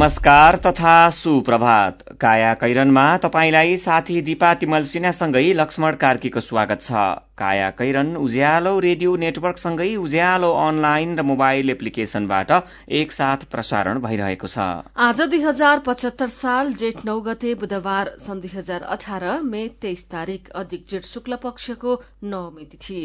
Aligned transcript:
नमस्कार 0.00 0.56
तथा 0.56 0.92
सुप्रभात। 1.10 1.98
काया 2.20 2.52
कैरनमा 2.54 3.02
तपाईँलाई 3.22 3.76
साथी 3.76 4.20
दिपा 4.22 4.52
तिमल 4.54 4.84
सिन्हासँगै 4.84 5.52
लक्ष्मण 5.52 5.94
कार्कीको 6.00 6.40
स्वागत 6.40 6.80
छ। 6.82 6.92
काया 7.38 7.68
कैरन 7.76 8.16
उज्यालो 8.16 8.72
रेडियो 8.80 9.16
नेटवर्कसँगै 9.16 9.94
उज्यालो 9.96 10.50
अनलाइन 10.58 11.10
र 11.18 11.22
मोबाइल 11.22 11.70
एप्लिकेशनबाट 11.70 12.50
एकसाथ 12.96 13.44
प्रसारण 13.52 14.00
भइरहेको 14.00 14.48
छ। 14.48 14.88
आज 14.96 15.20
दुई 15.20 15.42
हजार 15.42 15.84
पचहत्तर 15.86 16.28
साल 16.30 16.72
जेठ 16.80 17.04
नौ 17.04 17.20
गते 17.20 17.54
बुधबार 17.60 18.16
सन् 18.18 18.40
दुई 18.40 18.56
हजार 18.56 18.88
अठार 18.96 19.26
मे 19.44 19.68
तेइस 19.82 20.08
तारीक 20.10 20.48
अधिक 20.56 20.86
जेठ 20.90 21.04
शुक्ल 21.04 21.36
पक्षको 21.44 22.00
नवमी 22.24 22.64
तिथि। 22.72 23.04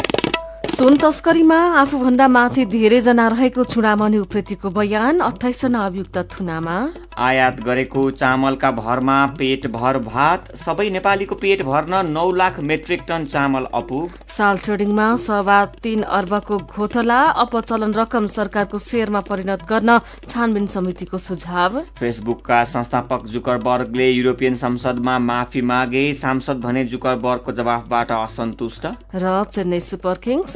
सुन 0.71 0.95
तस्करीमा 0.97 1.55
आफूभन्दा 1.79 2.27
माथि 2.27 2.63
धेरैजना 2.65 3.27
रहेको 3.27 3.63
चुडामणि 3.63 4.17
उप्रेतीको 4.17 4.69
बयान 4.71 5.19
अठाइसजना 5.19 5.79
अभियुक्त 5.85 6.17
थुनामा। 6.31 6.75
आयात 7.19 7.59
गरेको 7.61 8.01
चामलका 8.11 8.69
भरमा 8.71 9.17
पेट 9.37 9.67
भर 9.67 9.97
भात 10.05 10.55
सबै 10.57 10.89
नेपालीको 10.89 11.35
पेट 11.35 11.61
भर्न 11.61 11.93
नौ 12.07 12.23
लाख 12.33 12.59
मेट्रिक 12.69 13.01
टन 13.07 13.25
चामल 13.25 13.65
अपुग। 13.73 14.15
साल 14.31 14.57
ट्रेडिङमा 14.59 15.07
सवा 15.25 15.57
तीन 15.83 16.01
अर्बको 16.19 16.57
घोटला 16.57 17.19
अपचलन 17.43 17.93
रकम 17.93 18.27
सरकारको 18.29 18.79
शेयरमा 18.79 19.19
परिणत 19.27 19.67
गर्न 19.69 19.97
छानबिन 20.27 20.67
समितिको 20.75 21.17
सुझाव। 21.17 21.79
फेसबुकका 21.99 22.63
संस्थापक 22.71 23.27
जुकरबर्गले 23.33 24.09
युरोपियन 24.09 24.55
संसदमा 24.63 25.17
माफी 25.27 25.61
मागे 25.73 26.05
सांसद 26.23 26.63
भने 26.63 26.85
जुकरबर्गको 26.95 27.51
जवाफबाट 27.59 28.11
असन्तुष्ट। 28.21 28.87
र 29.15 29.43
चेन्नई 29.51 29.79
सुपर 29.81 30.23
किङ्स 30.23 30.55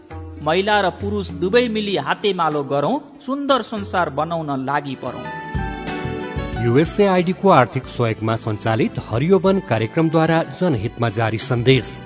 महिला 0.41 0.79
र 0.81 0.89
पुरुष 1.01 1.29
दुवै 1.41 1.67
मिली 1.69 1.95
हातेमालो 1.99 2.63
गरौं 2.71 2.97
सुन्दर 3.25 3.61
संसार 3.63 4.09
बनाउन 4.19 4.49
लागि 4.65 4.95
परौं। 5.03 5.25
युएसएआईडीको 6.65 7.49
आर्थिक 7.51 7.85
सहयोगमा 7.89 8.35
सञ्चालित 8.37 8.99
हरियो 9.09 9.39
वन 9.39 9.59
कार्यक्रमद्वारा 9.69 10.41
जनहितमा 10.59 11.09
जारी 11.09 11.37
सन्देश। 11.41 12.01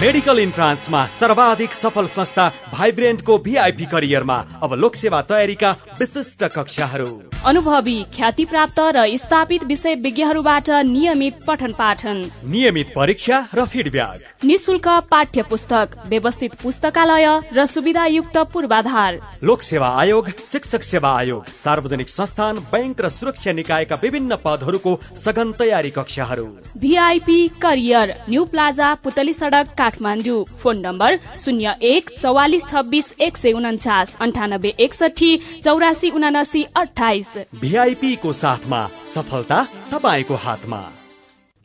मेडिकल 0.00 0.38
इन्ट्रान्समा 0.38 1.04
सर्वाधिक 1.10 1.72
सफल 1.74 2.06
संस्था 2.08 2.48
भाइब्रेन्टको 2.72 3.38
भिआइपी 3.38 3.86
करियरमा 3.86 4.36
अब 4.62 4.74
लोकसेवा 4.74 5.20
तयारीका 5.22 5.70
विशिष्ट 6.00 6.44
कक्षाहरू। 6.56 7.08
अनुभवी 7.46 7.96
ख्याति 8.14 8.44
प्राप्त 8.44 8.78
र 8.96 9.06
स्थापित 9.16 9.64
विषय 9.64 9.94
विज्ञहरूबाट 10.04 10.70
नियमित 10.86 11.40
पठन 11.46 11.72
पाठन 11.72 12.24
नियमित 12.46 12.92
परीक्षा 12.96 13.46
र 13.54 13.64
फिडब्याक। 13.66 14.37
निशुल्क 14.42 14.86
पाठ्य 15.10 15.42
पुस्तक 15.42 15.94
व्यवस्थित 16.08 16.54
पुस्तकालय 16.54 17.26
र 17.52 17.64
सुविधायुक्त 17.66 18.36
पूर्वाधार। 18.52 19.18
लोक 19.42 19.62
सेवा 19.62 19.88
आयोग 20.00 20.28
शिक्षक 20.42 20.82
सेवा 20.82 21.10
आयोग 21.18 21.46
सार्वजनिक 21.54 22.08
संस्थान 22.08 22.58
बैंक 22.72 23.00
र 23.00 23.08
सुरक्षा 23.08 23.52
निकायका 23.52 23.96
विभिन्न 24.02 24.36
पदहरूको 24.44 24.94
सघन 25.16 25.52
तयारी 25.58 25.90
कक्षाहरू। 25.90 26.46
VIP 26.78 27.48
career 27.62 28.14
new 28.28 28.44
plaza 28.44 28.92
Putali 28.94 29.32
Sadak 29.32 29.74
Kathmandu. 29.78 30.44
Phone 30.62 30.78
number 30.78 31.18
शून्य 31.38 31.74
एक 31.84 32.10
चौवालिस 32.20 32.68
छब्बिस 32.70 33.12
एक 33.20 33.36
सय 33.36 33.52
उन्चास 33.52 34.16
अन्ठानब्बे 34.20 34.74
एकसठी 34.78 35.36
चौरासी 35.64 36.10
उनासी 36.10 36.64
अठाइस 36.76 37.34
भिआइपी 37.60 38.14
को 38.16 38.32
साथमा 38.34 38.86
सफलता 39.06 39.62
तपाईँको 39.92 40.34
हातमा। 40.36 40.82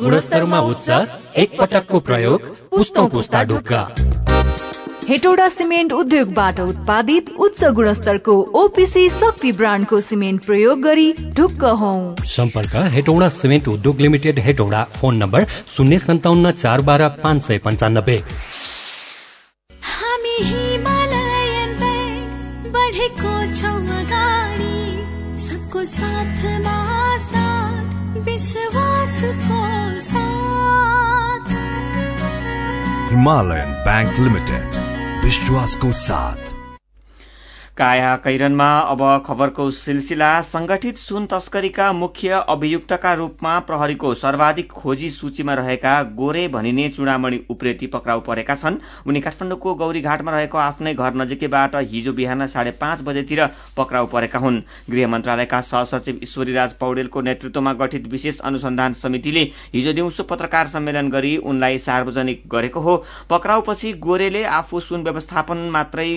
गुणस्तरमा 0.00 0.58
उच्च 0.62 0.88
एक 1.36 1.56
पटकको 1.58 2.00
प्रयोग 2.00 2.42
पुस्तौ 2.70 3.06
पुस्ता 3.08 3.42
ढुक्का। 3.44 3.80
हेटौडा 5.08 5.48
सिमेन्ट 5.48 5.92
उद्योगबाट 5.92 6.60
उत्पादित 6.60 7.30
उच्च 7.38 7.64
गुणस्तरको 7.76 8.34
ओपिसी 8.62 9.08
शक्ति 9.10 9.52
ब्रान्डको 9.52 10.00
सिमेन्ट 10.00 10.44
प्रयोग 10.46 10.80
गरी 10.82 11.12
ढुक्क 11.36 11.64
हौ। 11.80 11.92
सम्पर्क 12.28 12.76
हेटौडा 12.94 13.28
सिमेन्ट 13.36 13.68
उद्योग 13.68 14.00
लिमिटेड 14.00 14.38
हेटौडा 14.38 14.84
फ़ोन 14.96 15.16
नम्बर 15.16 15.46
शून्य 15.76 15.98
सन्ताउन्न 15.98 16.50
चार 16.52 16.80
बाह्र 16.80 17.08
पाँच 17.22 17.42
सय 17.42 17.58
पन्चानब्बे। 17.64 18.22
सबको 25.38 25.84
साथमा 25.86 26.87
हिमालयन 33.28 33.72
बैंक 33.72 34.18
लिमिटेड 34.18 34.76
विश्वास 35.24 35.76
को 35.76 35.92
साथ। 35.92 36.57
काया 37.78 38.14
कैरनमा 38.16 38.68
अब 38.80 39.00
खबरको 39.26 39.70
सिलसिला 39.70 40.30
संगठित 40.42 40.96
सुन 40.98 41.26
तस्करीका 41.26 41.92
मुख्य 41.92 42.40
अभियुक्तका 42.48 43.12
रूपमा 43.14 43.58
प्रहरीको 43.58 44.12
सर्वाधिक 44.14 44.72
खोजी 44.72 45.10
सूचीमा 45.10 45.54
रहेका 45.54 45.92
गोरे 46.12 46.46
भनिने 46.48 46.88
चुडामणि 46.88 47.38
उप्रेती 47.50 47.86
पक्राउ 47.86 48.20
परेका 48.20 48.54
छन्। 48.54 48.76
उनी 49.06 49.20
काठमाडौँको 49.20 49.74
गौरीघाटमा 49.74 50.30
रहेको 50.30 50.58
आफ्नै 50.58 50.94
घर 50.94 51.14
नजिकैबाट 51.14 51.76
हिजो 51.84 52.12
बिहान 52.12 52.46
साढे 52.46 52.70
पाँच 52.80 53.02
बजेतिर 53.02 53.44
पक्राउ 53.76 54.06
परेका 54.06 54.38
हुन्। 54.38 54.60
गृह 54.90 55.08
मन्त्रालयका 55.08 55.60
सहसचिव 55.60 56.18
ईश्वरीराज 56.22 56.72
पौडेलको 56.80 57.20
नेतृत्वमा 57.20 57.72
गठित 57.74 58.08
विशेष 58.08 58.40
अनुसन्धान 58.40 58.92
समितिले 58.94 59.42
हिजो 59.74 59.92
दिउँसो 59.92 60.22
पत्रकार 60.24 60.68
सम्मेलन 60.68 61.10
गरी 61.10 61.36
उनलाई 61.36 61.78
सार्वजनिक 61.78 62.42
गरेको 62.48 62.80
हो। 62.80 62.96
पक्राउपछि 63.30 63.92
गोरेले 64.00 64.44
आफू 64.56 64.80
सुन 64.80 65.04
व्यवस्थापन 65.04 65.68
मात्रै 65.70 66.08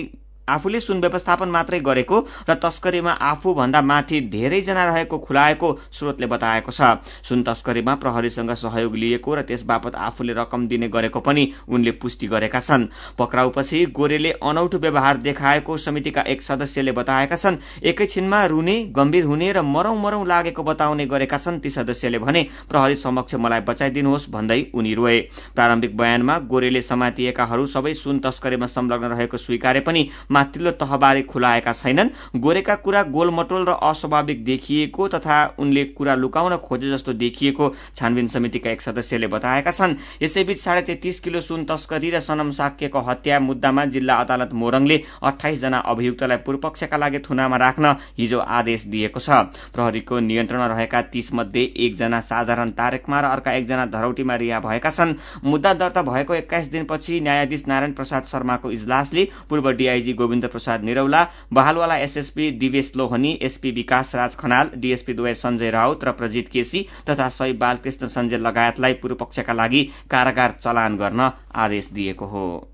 आफूले 0.48 0.80
सुन 0.80 1.00
व्यवस्थापन 1.00 1.48
मात्रै 1.48 1.80
गरेको 1.80 2.18
र 2.48 2.54
तस्करीमा 2.54 3.12
आफू 3.22 3.54
भन्दा 3.54 3.80
माथि 3.82 4.20
धेरैजना 4.28 4.84
रहेको 4.84 5.18
खुलाएको 5.18 5.68
स्रोतले 5.92 6.26
बताएको 6.26 6.72
छ। 6.72 6.98
सुन 7.22 7.42
तस्करीमा 7.42 7.94
प्रहरीसँग 7.94 8.50
सहयोग 8.56 8.96
लिएको 8.96 9.34
र 9.34 9.42
त्यस 9.42 9.62
बापत 9.64 9.94
आफूले 9.96 10.32
रकम 10.32 10.66
दिने 10.66 10.88
गरेको 10.88 11.20
पनि 11.20 11.46
उनले 11.68 11.90
पुष्टि 11.92 12.26
गरेका 12.26 12.60
छन्। 12.60 12.86
पक्राउपछि 13.18 13.84
गोरेले 13.94 14.30
अनौठो 14.42 14.78
व्यवहार 14.78 15.16
देखाएको 15.18 15.76
समितिका 15.78 16.22
एक 16.26 16.42
सदस्यले 16.42 16.92
बताएका 16.92 17.36
छन् 17.36 17.56
एकैछिनमा 17.82 18.44
रुने 18.46 18.76
गम्भीर 18.92 19.24
हुने 19.24 19.52
र 19.52 19.62
मरौं 19.62 19.94
मरौं 19.96 20.26
लागेको 20.26 20.62
बताउने 20.62 21.06
गरेका 21.06 21.38
छन् 21.38 21.60
ती 21.60 21.70
सदस्यले 21.70 22.18
भने 22.18 22.46
प्रहरी 22.68 22.96
समक्ष 22.96 23.34
मलाई 23.34 23.60
बचाइदिनुहोस् 23.62 24.30
भन्दै 24.30 24.60
उनी 24.74 24.94
रोए। 24.94 25.18
प्रारम्भिक 25.54 25.96
बयानमा 25.96 26.38
गोरेले 26.50 26.82
समातिएकाहरू 26.82 27.66
सबै 27.68 27.94
सुन 27.94 28.18
तस्करीमा 28.18 28.66
संलग्न 28.66 29.06
रहेको 29.12 29.36
स्वीकारे 29.38 29.80
पनि 29.80 30.08
माथिल्लो 30.32 30.70
तहबारे 30.72 31.22
खुलाएका 31.24 31.72
छैनन्। 31.74 32.08
गोरेका 32.36 32.74
कुरा 32.76 33.02
गोलमटोल 33.12 33.64
र 33.64 33.72
अस्वाभाविक 33.82 34.44
देखिएको 34.44 35.08
तथा 35.08 35.38
उनले 35.58 35.84
कुरा 35.92 36.14
लुकाउन 36.16 36.56
खोजे 36.58 36.90
जस्तो 36.90 37.12
देखिएको 37.14 37.68
छानबिन 37.96 38.26
समितिका 38.28 38.70
एक 38.70 38.82
सदस्यले 38.82 39.26
बताएका 39.28 39.70
छन्। 39.72 39.96
यसैबीच 40.22 40.58
साढे 40.58 40.82
तेत्तीस 40.82 41.20
किलो 41.20 41.40
सुन 41.42 41.64
तस्करी 41.64 42.10
र 42.10 42.20
सनम 42.22 42.50
साक्यको 42.52 43.00
हत्या 43.02 43.40
मुद्दामा 43.42 43.84
जिल्ला 43.86 44.14
अदालत 44.16 44.52
मोरङले 44.54 45.00
अठाइस 45.22 45.60
जना 45.60 45.78
अभियुक्तलाई 45.86 46.36
पूर्वपक्षका 46.42 46.96
लागि 46.96 47.18
थुनामा 47.20 47.56
राख्न 47.58 47.94
हिजो 48.18 48.38
आदेश 48.38 48.84
दिएको 48.86 49.20
छ। 49.20 49.30
प्रहरीको 49.72 50.18
नियन्त्रण 50.22 50.62
रहेका 50.68 51.02
तीस 51.12 51.32
मध्ये 51.34 51.62
एकजना 51.78 52.20
साधारण 52.22 52.70
तारेकमा 52.72 53.20
र 53.20 53.24
अर्का 53.26 53.52
एकजना 53.52 53.86
धरौटीमा 53.88 54.34
रिहा 54.36 54.60
भएका 54.60 54.90
छन्। 54.90 55.14
मुद्दा 55.44 55.72
दर्ता 55.74 56.02
भएको 56.02 56.34
एक्काइस 56.34 56.70
दिनपछि 56.72 57.20
न्यायाधीश 57.20 57.66
नारायण 57.68 57.92
प्रसाद 57.92 58.24
शर्माको 58.26 58.70
इजलासले 58.72 59.28
पूर्व 59.50 59.70
डीआईजी 59.72 60.12
गोविन्द 60.22 60.46
प्रसाद 60.48 60.84
निरौला 60.84 61.26
बहालवाला 61.52 61.96
SSP 61.98 62.50
Divesh 62.58 62.92
Lohani 62.96 63.38
SP 63.42 63.70
Bikash 63.72 64.14
Raj 64.14 64.36
Khanal 64.36 64.70
DSP 64.76 65.14
दुवै 65.14 65.34
संजय 65.36 65.70
राउत 65.70 66.04
र 66.04 66.12
प्रजित 66.14 66.48
केसी 66.52 66.86
तथा 67.10 67.28
सही 67.30 67.52
बालकृष्ण 67.58 68.06
संजय 68.08 68.38
लगायतलाई 68.40 68.92
पूर्वपक्षका 69.02 69.52
लागि 69.52 69.84
कारागार 70.10 70.58
चलान 70.60 70.96
गर्न 70.96 71.30
आदेश 71.54 71.90
दिएको 71.92 72.26
हो। 72.26 72.71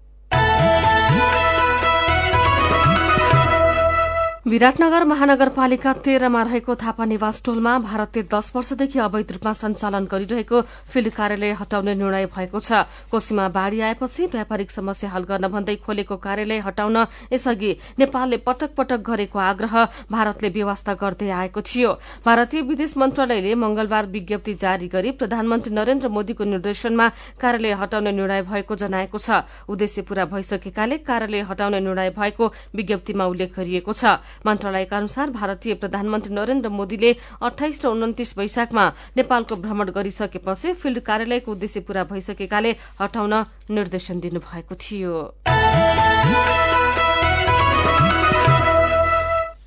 विराटनगर 4.49 5.05
महानगरपालिका 5.05 5.93
तेह्रमा 6.05 6.43
रहेको 6.43 6.75
थापा 6.81 7.05
निवास 7.05 7.43
टोलमा 7.45 7.73
भारतले 7.79 8.23
दश 8.25 8.51
वर्षदेखि 8.55 8.99
अवैध 8.99 9.33
रूपमा 9.33 9.53
सञ्चालन 9.53 10.05
गरिरहेको 10.09 10.61
फिल्ड 10.89 11.11
कार्यालय 11.13 11.53
हटाउने 11.53 11.95
निर्णय 11.95 12.27
भएको 12.33 12.59
छ। 12.59 12.89
कोशीमा 13.13 13.49
बाढ़ी 13.53 13.81
आएपछि 13.81 14.27
व्यापारिक 14.33 14.71
समस्या 14.71 15.11
हल 15.11 15.25
गर्न 15.29 15.49
भन्दै 15.53 15.75
खोलेको 15.85 16.17
कार्यालय 16.17 16.59
हटाउन 16.65 16.97
यसअघि 17.33 17.73
नेपालले 17.99 18.37
पटक 18.49 18.73
पटक 18.73 19.05
गरेको 19.05 19.39
आग्रह 19.39 19.75
भारतले 20.09 20.49
व्यवस्था 20.49 20.95
गर्दै 20.97 21.29
आएको 21.31 21.61
थियो। 21.61 21.93
भारतीय 22.25 22.61
विदेश 22.63 22.97
मन्त्रालयले 22.97 23.55
मंगलबार 23.55 24.07
विज्ञप्ति 24.09 24.55
जारी 24.57 24.89
गरी 24.89 25.11
प्रधानमन्त्री 25.21 25.75
नरेन्द्र 25.75 26.09
मोदीको 26.09 26.45
निर्देशनमा 26.47 27.09
कार्यालय 27.37 27.77
हटाउने 27.85 28.13
निर्णय 28.17 28.43
भएको 28.49 28.81
जनाएको 28.81 29.19
छ। 29.19 29.45
उद्देश्य 29.69 30.09
पूरा 30.09 30.25
भइसकेकाले 30.33 30.99
कार्यालय 31.05 31.47
हटाउने 31.53 31.81
निर्णय 31.85 32.11
भएको 32.17 32.53
विज्ञप्तिमा 32.75 33.25
उल्लेख 33.27 33.57
गरिएको 33.61 33.93
छ। 33.93 34.17
मन्त्रालयका 34.47 34.97
अनुसार 34.97 35.31
भारतीय 35.31 35.75
प्रधानमन्त्री 35.75 36.35
नरेन्द्र 36.35 36.69
मोदीले 36.69 37.11
अठाइस 37.43 37.85
र 37.85 37.89
उन्तिस 37.89 38.37
वैशाखमा 38.39 38.85
नेपालको 39.17 39.57
भ्रमण 39.57 39.91
गरिसकेपछि 39.97 40.73
फिल्ड 40.75 40.99
कार्यालयको 41.09 41.53
उद्देश्य 41.53 41.81
पूरा 41.87 42.05
भइसकेकाले 42.13 42.77
हटाउन 43.01 43.35
निर्देशन 43.71 44.21
दिनुभएको 44.21 44.75
थियो। 44.77 46.58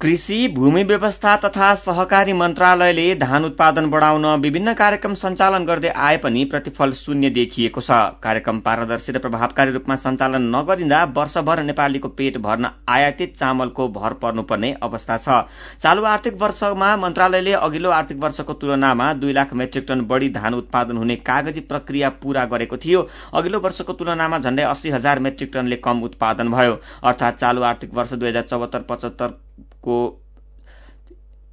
कृषि 0.02 0.48
भूमि 0.56 0.84
व्यवस्था 0.84 1.36
तथा 1.38 1.74
सहकारी 1.76 2.34
मन्त्रालयले 2.34 3.04
धान 3.16 3.44
उत्पादन 3.46 3.90
बढ़ाउन 3.90 4.26
विभिन्न 4.42 4.74
कार्यक्रम 4.74 5.14
सञ्चालन 5.14 5.66
गर्दै 5.66 5.90
आए 5.98 6.16
पनि 6.18 6.46
प्रतिफल 6.46 6.94
शून्य 6.94 7.30
देखिएको 7.30 7.82
छ। 7.82 7.98
कार्यक्रम 8.24 8.60
पारदर्शी 8.60 9.12
र 9.12 9.20
प्रभावकारी 9.20 9.72
रूपमा 9.72 9.96
सञ्चालन 9.98 10.50
नगरिँदा 10.56 11.04
वर्षभर 11.18 11.62
नेपालीको 11.64 12.08
पेट 12.12 12.38
भर्न 12.40 12.70
आयातित 12.90 13.36
चामलको 13.36 13.88
भर 13.90 14.14
पर्नुपर्ने 14.24 14.74
अवस्था 14.82 15.18
छ। 15.18 15.38
चालू 15.78 16.04
आर्थिक 16.06 16.42
वर्षमा 16.42 16.96
मन्त्रालयले 16.98 17.54
अघिल्लो 17.62 17.90
आर्थिक 17.92 18.24
वर्षको 18.24 18.54
तुलनामा 18.56 19.12
दुई 19.16 19.34
लाख 19.34 19.54
मेट्रिक 19.54 19.86
टन 19.88 20.02
बढ़ी 20.08 20.30
धान 20.32 20.54
उत्पादन 20.56 20.98
हुने 20.98 21.16
कागजी 21.22 21.62
प्रक्रिया 21.70 22.10
पूरा 22.18 22.46
गरेको 22.48 22.78
थियो। 22.80 23.08
अघिल्लो 23.36 23.60
वर्षको 23.60 23.94
तुलनामा 23.94 24.40
झण्डै 24.40 24.64
अस्सी 24.64 24.90
हजार 24.90 25.20
मेट्रिक 25.20 25.54
टनले 25.54 25.76
कम 25.86 26.04
उत्पादन 26.04 26.52
भयो। 26.52 26.82
अर्थात 27.04 27.40
चालू 27.40 27.62
आर्थिक 27.70 27.94
वर्ष 27.94 28.14
दुई 28.16 28.30
हजार 28.30 28.50
चौहत्तर 28.50 28.86
पचहत्तर 28.90 29.40
को 29.82 30.22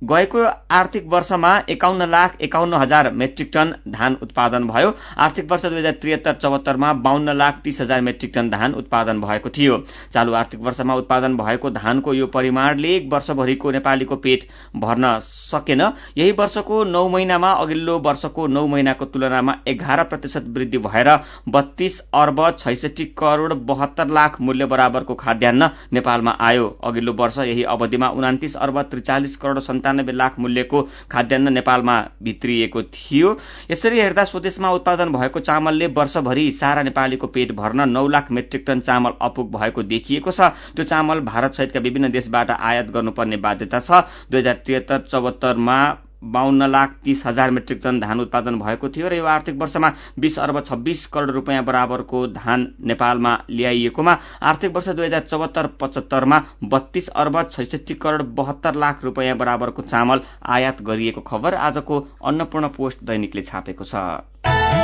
गएको 0.02 0.42
आर्थिक 0.70 1.06
वर्षमा 1.10 1.50
एकाउन्न 1.70 2.06
लाख 2.08 2.36
एकाउन्न 2.40 2.74
हजार 2.74 3.10
मेट्रिक 3.12 3.50
टन 3.54 3.72
धान 3.88 4.16
उत्पादन 4.22 4.64
भयो। 4.64 4.92
आर्थिक 5.18 5.50
वर्ष 5.50 5.62
दुई 5.62 5.78
हजार 5.78 5.92
त्रिहत्तर 5.92 6.34
चौहत्तरमा 6.34 6.92
बाहन्न 6.96 7.32
लाख 7.36 7.60
तीस 7.64 7.80
हजार 7.80 8.00
मेट्रिक 8.00 8.32
टन 8.34 8.50
धान 8.50 8.74
उत्पादन 8.74 9.20
भएको 9.20 9.50
थियो। 9.50 9.78
चालू 10.12 10.32
आर्थिक 10.32 10.60
वर्षमा 10.60 10.94
उत्पादन 10.94 11.36
भएको 11.36 11.70
धानको 11.70 12.14
यो 12.14 12.26
परिमाणले 12.28 12.94
एक 12.96 13.08
वर्षभरिको 13.12 13.70
नेपालीको 13.70 14.16
पेट 14.18 14.44
भर्न 14.76 15.18
सकेन। 15.20 15.80
यही 16.16 16.30
वर्षको 16.32 16.82
नौ 16.84 17.06
महिनामा 17.08 17.50
अघिल्लो 17.54 17.98
वर्षको 17.98 18.46
नौ 18.46 18.66
महिनाको 18.66 19.04
तुलनामा 19.06 19.56
एघार 19.68 20.04
प्रतिशत 20.04 20.44
वृद्धि 20.48 20.78
भएर 20.78 21.10
बत्तीस 21.48 22.00
अर्ब 22.14 22.44
छैसठी 22.58 23.04
करोड़ 23.18 23.52
बहत्तर 23.54 24.06
लाख 24.10 24.40
मूल्य 24.40 24.66
बराबरको 24.66 25.14
खाद्यान्न 25.16 25.70
नेपालमा 25.92 26.36
आयो। 26.40 26.68
अघिल्लो 26.84 27.12
वर्ष 27.14 27.38
यही 27.40 27.62
अवधिमा 27.68 28.08
उनातिस 28.10 28.56
अर्ब 28.58 28.80
त्रिचालिस 28.82 29.36
करोड़ 29.36 29.58
सन्तानब्बे 29.88 30.12
लाख 30.12 30.38
मूल्यको 30.38 30.82
खाद्यान्न 31.10 31.52
नेपालमा 31.52 31.96
भित्रिएको 32.22 32.82
थियो। 32.84 33.28
यसरी 33.70 34.00
हेर्दा 34.00 34.24
स्वदेशमा 34.24 34.70
उत्पादन 34.70 35.12
भएको 35.12 35.40
चामलले 35.40 35.86
वर्षभरि 35.88 36.50
सारा 36.52 36.82
नेपालीको 36.82 37.26
पेट 37.28 37.52
भर्न 37.52 37.88
नौ 37.88 38.06
लाख 38.08 38.30
मेट्रिक 38.30 38.64
टन 38.66 38.80
चामल 38.80 39.12
अपुग 39.22 39.56
भएको 39.56 39.82
देखिएको 39.84 40.30
छ। 40.30 40.52
त्यो 40.76 40.84
चामल 40.84 41.20
भारत 41.24 41.54
सहितका 41.54 41.80
विभिन्न 41.80 42.10
देशबाट 42.12 42.50
आयात 42.50 42.90
गर्नुपर्ने 42.90 43.36
बाध्यता 43.38 43.80
छ। 43.80 44.04
दुई 44.30 44.40
हजार 44.40 44.60
त्रिहत्तर 44.64 44.98
चौहत्तरमा 45.08 45.78
बाहन्न 46.22 46.66
लाख 46.68 46.94
तीस 47.04 47.22
हजार 47.26 47.50
मेट्रिक 47.50 47.80
टन 47.82 48.00
धान 48.00 48.20
उत्पादन 48.20 48.58
भएको 48.58 48.88
थियो 48.88 49.08
र 49.08 49.14
यो 49.14 49.24
आर्थिक 49.28 49.56
वर्षमा 49.60 49.92
बीस 50.18 50.38
अर्ब 50.38 50.60
छब्बीस 50.66 51.04
करोड़ 51.06 51.30
रूपियाँ 51.30 51.64
बराबरको 51.64 52.26
धान 52.28 52.66
नेपालमा 52.82 53.36
ल्याइएकोमा 53.50 54.16
आर्थिक 54.44 54.74
वर्ष 54.74 54.88
दुई 54.90 55.06
हजार 55.06 55.20
चौहत्तर 55.20 55.66
पचहत्तरमा 55.80 56.42
बत्तीस 56.64 57.08
अर्ब 57.16 57.42
छैसठी 57.50 57.94
करोड़ 57.96 58.22
बहत्तर 58.40 58.74
लाख 58.76 59.04
रूपियाँ 59.04 59.36
बराबरको 59.38 59.82
चामल 59.84 60.20
आयात 60.48 60.82
गरिएको 60.82 61.20
खबर 61.30 61.54
आजको 61.68 62.06
अन्नपूर्ण 62.24 62.68
पोस्ट 62.76 63.04
दैनिकले 63.04 63.42
छापेको 63.42 63.84
छ। 63.84 64.77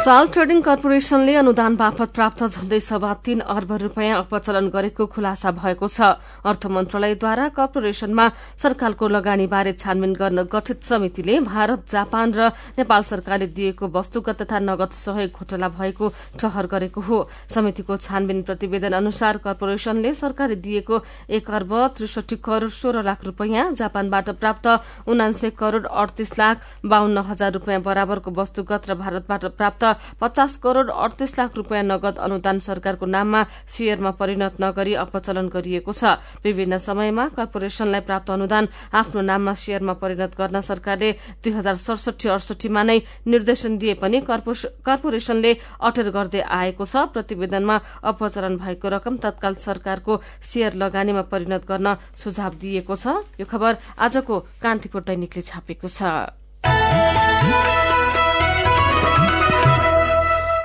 साल 0.00 0.28
ट्रेडिङ 0.32 0.60
कर्पोरेशनले 0.64 1.32
अनुदान 1.36 1.74
बापत 1.76 2.12
प्राप्त 2.16 2.42
झण्डै 2.46 2.78
सवा 2.80 3.12
तीन 3.20 3.40
अर्ब 3.54 3.72
रूपियाँ 3.82 4.18
अपचलन 4.18 4.68
गरेको 4.72 5.06
खुलासा 5.12 5.50
भएको 5.52 5.88
छ। 5.88 6.16
अर्थ 6.40 6.62
मन्त्रालयद्वारा 6.66 7.48
कर्पोरेशनमा 7.52 8.26
सरकारको 8.56 9.08
लगानीबारे 9.08 9.72
छानबिन 9.74 10.12
गर्न 10.16 10.42
गठित 10.48 10.80
समितिले 10.82 11.34
भारत 11.44 11.84
जापान 11.92 12.32
र 12.32 12.48
नेपाल 12.80 13.02
सरकारले 13.12 13.46
दिएको 13.52 13.88
वस्तुगत 13.90 14.40
तथा 14.40 14.58
नगद 14.60 14.90
सहयोग 14.96 15.36
घोटाला 15.36 15.68
भएको 15.68 16.08
ठहर 16.40 16.66
गरेको 16.72 17.00
हो। 17.02 17.18
समितिको 17.52 17.96
छानबिन 17.98 18.42
प्रतिवेदन 18.48 18.96
अनुसार 19.02 19.36
कर्पोरेशनले 19.44 20.14
सरकारले 20.16 20.56
दिएको 20.64 21.02
एक 21.28 21.50
अर्ब 21.52 21.76
त्रिसठी 22.00 22.40
करोड़ 22.40 22.72
सोह्र 22.72 23.04
लाख 23.04 23.28
रूपियाँ 23.28 23.68
जापानबाट 23.76 24.32
प्राप्त 24.40 24.66
उनान्से 25.12 25.52
करोड़ 25.60 25.84
अडतिस 25.84 26.38
लाख 26.40 26.56
बाहन्न 26.88 27.28
हजार 27.28 27.52
रूपियाँ 27.52 27.80
बराबरको 27.84 28.30
वस्तुगत 28.40 28.90
र 28.90 28.94
भारतबाट 28.96 29.44
प्राप्त 29.60 29.88
पचास 30.20 30.56
करोड़ 30.62 30.90
अडतिस 30.90 31.38
लाख 31.38 31.56
रूपियाँ 31.56 31.82
नगद 31.84 32.18
अनुदान 32.20 32.58
सरकारको 32.60 33.06
नाममा 33.06 33.42
शेयरमा 33.68 34.10
परिणत 34.20 34.60
नगरी 34.60 34.94
अपचलन 35.02 35.48
गरिएको 35.48 35.92
छ। 35.92 36.04
विभिन्न 36.44 36.78
समयमा 36.78 37.28
कर्पोरेशनलाई 37.36 38.00
प्राप्त 38.08 38.30
अनुदान 38.30 38.68
आफ्नो 38.94 39.20
नाममा 39.22 39.54
शेयरमा 39.54 39.92
परिणत 40.02 40.36
गर्न 40.38 40.60
सरकारले 40.60 41.12
दुई 41.42 41.52
हजार 41.52 41.74
सडसठी 41.76 42.28
अडसठीमा 42.28 42.82
नै 42.82 42.98
निर्देशन 43.26 43.78
दिए 43.78 43.94
पनि 44.02 44.20
कर्पोरेशनले 44.26 45.54
अटेर 45.80 46.10
गर्दै 46.10 46.40
आएको 46.40 46.84
छ। 46.84 46.96
प्रतिवेदनमा 47.12 47.80
अपचलन 48.04 48.56
भएको 48.56 48.88
रकम 48.88 49.16
तत्काल 49.18 49.54
सरकारको 49.58 50.20
शेयर 50.42 50.74
लगानीमा 50.82 51.22
परिणत 51.32 51.66
गर्न 51.68 51.96
सुझाव 52.16 52.54
दिएको 52.60 52.96
छ। 52.96 53.06
यो 53.40 53.46
खबर 53.46 53.76
आजको 53.98 54.38
कान्तिपुर 54.62 55.02
दैनिकले 55.02 55.42
छापेको 55.42 55.88
छ। 55.88 57.89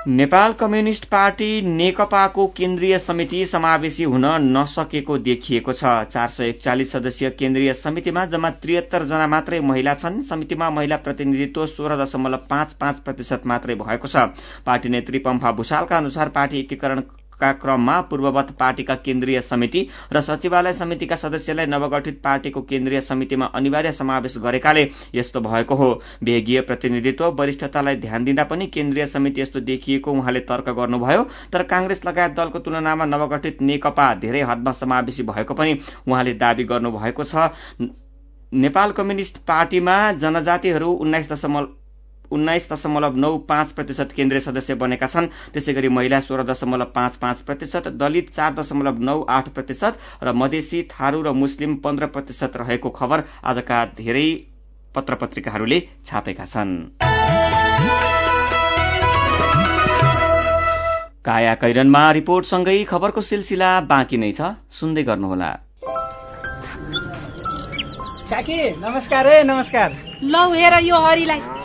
नेपाल 0.08 0.52
कम्युनिष्ट 0.54 1.06
पार्टी 1.06 1.62
नेकपाको 1.68 2.46
केन्द्रीय 2.48 2.98
समिति 3.00 3.46
समावेशी 3.46 4.04
हुन 4.04 4.26
नसकेको 4.48 5.18
देखिएको 5.18 5.74
छ। 5.74 5.84
चार 6.06 6.28
सय 6.30 6.50
एकचालिस 6.50 6.92
सदस्यीय 6.92 7.30
केन्द्रीय 7.30 7.74
समितिमा 7.74 8.26
जम्मा 8.26 8.50
त्रिहत्तर 8.52 9.06
जना 9.06 9.28
मात्रै 9.28 9.60
महिला 9.62 9.94
छन्। 9.94 10.22
समितिमा 10.22 10.70
महिला 10.70 10.98
प्रतिनिधित्व 10.98 11.66
सोह्र 11.66 11.98
दशमलव 12.04 12.46
पाँच 12.50 12.74
पाँच 12.74 13.00
प्रतिशत 13.00 13.42
मात्रै 13.46 13.76
भएको 13.76 14.08
छ। 14.08 14.30
पार्टी 14.66 14.90
नेत्री 14.90 15.20
पम्फा 15.20 15.52
भूषालका 15.52 15.98
अनुसार 15.98 16.30
पार्टी 16.30 16.60
एकीकरण 16.60 17.02
का 17.40 17.52
क्रममा 17.54 18.00
पूर्ववत 18.02 18.52
पार्टीका 18.60 18.96
केन्द्रीय 18.96 19.42
समिति 19.42 19.88
र 20.14 20.22
सचिवालय 20.22 20.74
समितिका 20.74 21.16
सदस्यलाई 21.16 21.66
नवगठित 21.66 22.22
पार्टीको 22.24 22.62
केन्द्रीय 22.62 23.02
समितिमा 23.02 23.46
अनिवार्य 23.56 23.92
समावेश 23.92 24.38
गरेकाले 24.38 24.90
यस्तो 25.16 25.42
भएको 25.42 25.76
हो। 25.76 25.92
भेगीय 26.24 26.62
प्रतिनिधित्व 26.62 27.26
वरिष्ठतालाई 27.32 27.96
ध्यान 27.96 28.26
दिँदा 28.26 28.44
पनि 28.44 28.68
केन्द्रीय 28.68 29.06
समिति 29.06 29.42
यस्तो 29.42 29.60
देखिएको 29.62 30.12
उहाँले 30.12 30.40
तर्क 30.46 30.70
गर्नुभयो। 30.70 31.24
तर 31.54 31.64
कांग्रेस 31.64 32.06
लगायत 32.06 32.32
दलको 32.32 32.60
तुलनामा 32.60 33.06
नवगठित 33.06 33.62
नेकपा 33.62 34.14
धेरै 34.16 34.42
हदमा 34.42 34.72
समावेशी 34.72 35.24
भएको 35.24 35.54
पनि 35.54 35.78
उहाँले 36.08 36.34
दावी 36.34 36.64
गर्नुभएको 36.64 37.24
छ। 37.24 37.50
नेपाल 38.54 38.92
कम्युनिष्ट 38.92 39.38
पार्टीमा 39.38 39.96
जनजातिहरू 40.14 40.92
उन्नाइस 40.92 41.32
दशमलव 41.32 41.85
उन्नाइस 42.32 42.72
दशमलव 42.72 43.16
नौ 43.16 43.38
पाँच 43.50 43.72
प्रतिशत 43.72 44.12
केन्द्रीय 44.16 44.42
सदस्य 44.42 44.76
बनेका 44.76 45.08
छन्। 45.08 45.28
त्यसै 45.54 45.74
गरी 45.74 45.90
महिला 45.90 46.20
सोह्र 46.20 46.44
दशमलव 46.44 46.92
पाँच 46.96 47.16
पाँच 47.16 47.42
प्रतिशत 47.42 47.88
दलित 47.96 48.30
चार 48.32 48.54
दशमलव 48.54 49.00
नौ 49.00 49.22
आठ 49.30 49.50
प्रतिशत 49.50 50.24
र 50.24 50.34
मधेसी 50.34 50.82
थारू 50.92 51.22
र 51.22 51.32
मुस्लिम 51.34 51.76
पन्ध्र 51.84 52.06
प्रतिशत 52.08 52.58
रहेको 52.58 52.90
खबर 52.90 53.24
आजका 53.44 53.86
धेरै 53.98 54.30
पत्र 54.96 55.16
पत्रिकाहरूले 55.16 55.80
छापेका 56.06 56.46
छन्। 56.46 56.72
काया 61.26 61.54
कैरनमा 61.56 62.04
रिपोर्टसँगै 62.12 62.84
खबरको 62.86 63.22
सिलसिला 63.22 63.70
बाँकी 63.90 64.18
नै 64.18 64.32
छ। 64.32 64.54
सुन्दै 64.72 65.04
गर्नुहोला। 65.04 65.52
काकी 68.30 68.58
नमस्कार 68.78 69.28
है 69.28 69.44
नमस्कार। 69.44 69.90
लौ 70.24 70.44
हेर 70.54 70.74
यो 70.84 70.98
हरिलाई। 71.02 71.65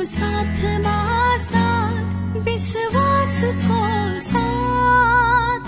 सबको 0.00 0.04
साथमा 0.04 0.96
साथ 1.36 2.36
विश्वासको 2.44 3.80
साथ। 4.18 5.66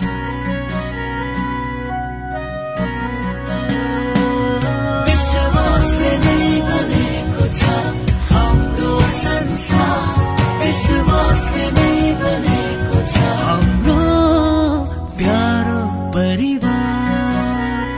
विश्वासले 5.09 6.13
नै 6.25 6.45
बनेको 6.69 7.45
छ 7.53 7.63
हाम्रो 8.33 8.93
संसार। 9.17 10.01
विश्वासले 10.63 11.67
नै 11.71 11.93
बनेको 12.23 12.99
छ 13.13 13.17
हाम्रो 13.43 13.99
प्यारो 15.19 15.83
परिवार। 16.17 17.93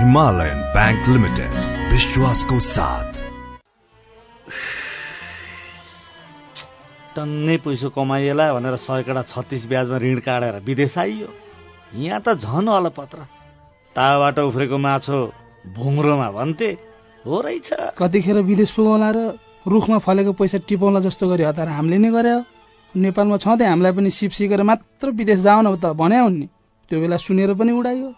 हिमालयन 0.00 0.58
बैंक 0.76 1.08
लिमिटेड 1.08 1.52
विश्वासको 1.92 2.60
साथ। 2.60 3.15
टन्नै 7.16 7.56
पैसो 7.64 7.88
कमाइएला 7.96 8.44
भनेर 8.54 8.76
सयकडा 8.76 9.22
छत्तिस 9.32 9.62
ब्याजमा 9.66 9.96
ऋण 10.04 10.18
काटेर 10.20 10.56
विदेश 10.60 10.98
आइयो। 10.98 11.28
यहाँ 11.96 12.20
त 12.20 12.36
झन 12.36 12.66
अलपत्र। 12.68 13.18
ताबाट 13.96 14.38
उफ्रेको 14.38 14.76
माछो 14.76 15.18
भुङ्रोमा 15.76 16.28
भन्थे। 16.30 16.70
हो 17.24 17.40
रहेछ। 17.40 17.96
कतिखेर 17.98 18.38
विदेश 18.44 18.70
पुगौला 18.76 19.10
र 19.16 19.18
रुखमा 19.66 19.98
फलेको 19.98 20.32
पैसा 20.36 20.58
टिपाउला 20.68 21.00
जस्तो 21.00 21.24
गरी 21.28 21.44
हतार 21.48 21.68
हामीले 21.68 21.98
नै 21.98 22.10
गरे 22.12 22.34
नेपालमा 22.94 23.36
छँदै 23.40 23.66
हामीलाई 23.66 23.92
पनि 23.96 24.10
सिप 24.12 24.32
सिकेर 24.36 24.62
मात्र 24.62 25.10
विदेश 25.10 25.40
जाऊ 25.40 25.60
न 25.64 25.74
त 25.80 25.96
भने 25.96 26.18
हुन् 26.20 26.38
नि। 26.38 26.46
त्यो 26.90 27.00
बेला 27.00 27.16
सुनेर 27.16 27.54
पनि 27.56 27.72
उडाइयो। 27.72 28.08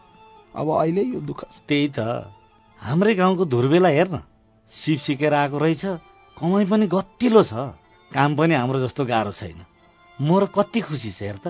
अब 0.58 0.68
अहिले 0.68 1.02
यो 1.14 1.20
दुःख 1.22 1.40
त्यही 1.68 1.88
त। 1.96 1.98
हाम्रै 2.82 3.14
गाउँको 3.14 3.44
धुर्बेला 3.46 3.88
हेर्न। 3.88 4.16
सिप 4.70 4.98
सिकेर 5.06 5.34
आएको 5.34 5.58
रहेछ। 5.58 5.84
कमाइ 6.36 6.64
पनि 6.66 6.86
गतिलो 6.86 7.42
छ। 7.42 7.77
काम 8.14 8.30
पनि 8.36 8.54
हाम्रो 8.54 8.78
जस्तो 8.80 9.04
गाह्रो 9.04 9.32
छैन। 9.32 9.58
म 10.18 10.38
र 10.40 10.46
कति 10.50 10.80
खुसी 10.80 11.10
छ 11.10 11.22
हेर 11.22 11.38
त। 11.44 11.46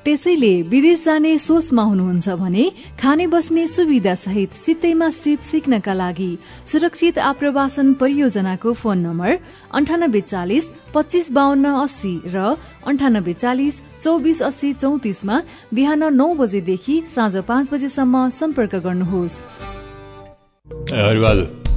त्यसैले 0.00 0.64
विदेश 0.64 1.04
जाने 1.04 1.36
सोचमा 1.38 1.82
हुनुहुन्छ 1.84 2.28
भने 2.40 2.64
खाने 2.96 3.26
बस्ने 3.28 3.68
सुविधा 3.68 4.14
सहित 4.16 4.50
सित्तैमा 4.56 5.08
सिप 5.12 5.40
सिक्नका 5.44 5.92
लागि 5.92 6.32
सुरक्षित 6.66 7.18
आप्रवासन 7.20 8.00
परियोजनाको 8.00 8.72
फोन 8.80 8.98
नम्बर 8.98 9.30
अन्ठानब्बे 9.76 10.20
चालिस 10.32 10.64
पच्चिस 10.96 11.30
बाहन्न 11.36 11.66
अस्सी 11.84 12.14
र 12.32 12.56
अन्ठानब्बे 12.88 13.32
चालिस 13.44 13.74
चौबिस 14.00 14.42
अस्सी 14.42 14.72
चौतिसमा 14.80 15.36
बिहान 15.76 16.02
नौ 16.16 16.28
बजेदेखि 16.40 16.96
साँझ 17.14 17.44
पाँच 17.44 17.64
बजेसम्म 17.68 18.28
सम्पर्क 18.32 18.74
गर्नुहोस्। 18.80 19.34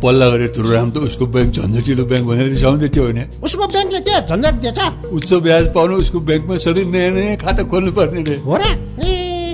पल्ला 0.04 0.30
गरेर 0.30 0.52
तुरुराम 0.56 0.92
त 0.92 0.98
उसको 1.08 1.26
ब्याङ्क 1.34 1.52
झन्झटिलो 1.56 2.04
ब्याङ्क 2.12 2.26
भनेर 2.28 2.48
रिसाउँदै 2.50 2.90
थियो 2.94 3.04
होइन। 3.04 3.20
उसको 3.44 3.64
ब्याङ्कले 3.74 4.00
के 4.04 4.14
झन्झट 4.28 4.56
दिएछ? 4.64 4.80
उच्च 5.16 5.32
ब्याज 5.48 5.74
पाउनु 5.74 5.94
उसको 6.04 6.20
ब्याङ्कमा 6.20 6.58
सधैँ 6.60 6.86
नयाँ 6.92 7.12
नयाँ 7.12 7.36
खाता 7.44 7.64
खोल्नु 7.72 7.92
पर्ने 7.92 8.22
रे। 8.24 8.36
हो 8.44 8.56
र? 8.58 9.23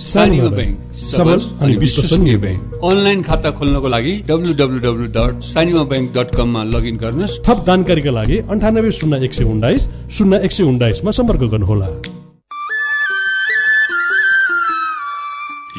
सानिमा 0.00 0.48
ब्याङ्क 0.56 0.94
सबल 0.96 1.40
अनि 1.62 1.74
विश्वसनीय 1.76 2.36
ब्याङ्क 2.42 2.84
अनलाइन 2.90 3.22
खाता 3.22 3.50
खोल्नको 3.58 3.88
लागि 3.94 4.12
W 4.28 4.52
W 4.60 4.78
W 4.84 5.06
dot 5.16 5.42
Sanima 5.44 5.82
bank 5.90 6.08
dot 6.16 6.28
कममा 6.36 6.62
लगइन 6.74 6.96
गर्नुहोस्। 6.96 7.34
थप 7.46 7.58
जानकारीका 7.66 8.10
लागि 8.10 8.38
अन्ठानब्बे 8.52 8.92
शून्य 9.00 9.24
एक 9.24 9.32
सय 9.34 9.44
उन्नाइस 9.44 9.88
शून्य 10.18 10.40
एक 10.44 10.52
सय 10.52 10.62
उन्नाइसमा 10.72 11.10
सम्पर्क 11.18 11.42
गर्नुहोला। 11.52 11.88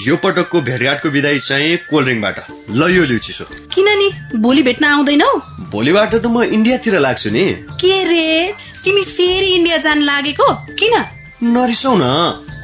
यो 0.07 0.15
पटकको 0.23 0.61
भेटघाटको 0.69 1.09
विदाई 1.09 1.39
चाहिँ 1.39 1.77
कोल्ड 1.89 2.05
ड्रिङ्कबाट। 2.05 2.37
ल 2.77 2.81
यो 2.93 3.03
लिउ 3.09 3.19
चिसो 3.25 3.45
किन 3.73 3.89
नि 3.97 4.09
भोलि 4.37 4.61
भेट्न 4.63 4.85
आउँदैनौ? 4.85 5.31
भोलिबाट 5.73 6.15
त 6.15 6.25
म 6.29 6.45
इन्डियातिर 6.45 6.99
लाग्छु 6.99 7.29
नि। 7.33 7.45
के 7.81 7.95
रे? 8.05 8.53
तिमी 8.85 9.03
फेरि 9.03 9.49
इन्डिया 9.57 9.77
जान 9.77 10.01
लागेको? 10.01 10.53
किन? 10.77 10.93
नरिसाउ 11.41 11.95
न। 11.97 12.05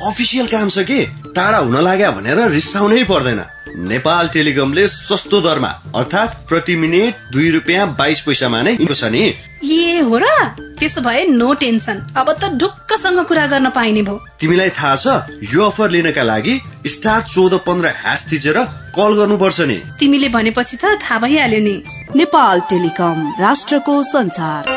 अफिसियल 0.05 0.47
काम 0.47 0.69
छ 0.69 0.85
कि? 0.85 1.01
टाढा 1.37 1.57
हुन 1.59 1.77
लाग्यो 1.85 2.11
भनेर 2.11 2.39
रिसाउनै 2.51 3.03
पर्दैन। 3.05 3.41
नेपाल 3.87 4.27
टेलिकमले 4.33 4.87
सस्तो 4.87 5.39
दरमा 5.41 5.69
अर्थात् 5.95 6.37
प्रति 6.49 6.75
मिनट 6.75 7.13
दुई 7.33 7.49
रुपियाँ 7.51 7.87
बाइस 7.99 8.21
पैसामा 8.27 8.61
नै 8.61 8.73
छ 8.81 9.03
नि 9.13 9.21
ए 9.63 9.99
हो 10.01 10.17
र? 10.17 10.25
त्यसो 10.79 11.01
भए 11.01 11.23
नो 11.31 11.53
टेन्सन 11.61 11.97
अब 12.17 12.31
त 12.41 12.49
ढुक्कसँग 12.61 13.19
कुरा 13.29 13.45
गर्न 13.53 13.69
पाइने 13.69 14.01
भयो। 14.01 14.17
तिमीलाई 14.39 14.69
थाहा 14.79 14.95
छ 14.95 15.05
यो 15.53 15.63
अफर 15.65 15.89
लिनका 15.89 16.23
लागि 16.23 16.59
स्टार 16.87 17.21
चौध 17.29 17.53
पन्ध्र 17.67 17.93
ह्यास 18.01 18.25
थिचेर 18.31 18.57
कल 18.97 19.11
गर्नुपर्छ 19.19 19.59
नि। 19.61 19.77
तिमीले 19.99 20.29
भनेपछि 20.29 20.77
त 20.77 20.97
थाहा 21.01 21.19
भइहाल्यो 21.19 21.61
नि। 21.61 21.75
नेपाल 22.15 22.61
टेलिकम 22.69 23.17
राष्ट्रको 23.39 24.03
संचार 24.13 24.76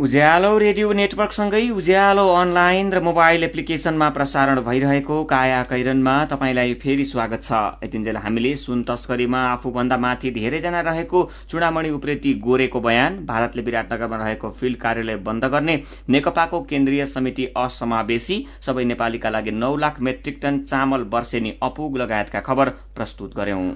उज्यालो 0.00 0.50
रेडियो 0.58 0.92
नेटवर्कसँगै 0.92 1.68
उज्यालो 1.70 2.22
अनलाइन 2.34 2.90
र 2.92 3.00
मोबाइल 3.04 3.42
एप्लिकेशनमा 3.44 4.08
प्रसारण 4.10 4.60
भइरहेको 4.64 5.16
काया 5.32 5.62
कैरनमा 5.70 6.14
तपाईँलाई 6.24 6.74
फेरि 6.74 7.04
स्वागत 7.04 7.42
छ। 7.42 7.52
यतिन्जेल 7.84 8.16
हामीले 8.16 8.54
सुन 8.56 8.82
तस्करीमा 8.88 9.40
आफूभन्दा 9.46 9.96
माथि 10.00 10.30
धेरैजना 10.30 10.80
रहेको 10.80 11.20
चुडामणि 11.50 11.90
उप्रेती 11.90 12.32
गोरेको 12.40 12.80
बयान 12.80 13.18
भारतले 13.26 13.62
विराटनगरमा 13.62 14.16
रहेको 14.16 14.50
फिल्ड 14.60 14.78
कार्यालय 14.80 15.16
बन्द 15.20 15.44
गर्ने 15.52 15.76
नेकपाको 16.08 16.60
केन्द्रीय 16.70 17.04
समिति 17.06 17.44
असमावेशी 17.56 18.38
सबै 18.66 18.84
नेपालीका 18.86 19.28
लागि 19.28 19.52
नौ 19.52 19.72
लाख 19.76 20.00
मेट्रिक 20.00 20.40
टन 20.42 20.58
चामल 20.64 21.04
वर्षेनी 21.12 21.52
अपुग 21.62 21.98
लगायतका 21.98 22.40
खबर 22.48 22.72
प्रस्तुत 22.96 23.36
गर्यौं। 23.36 23.68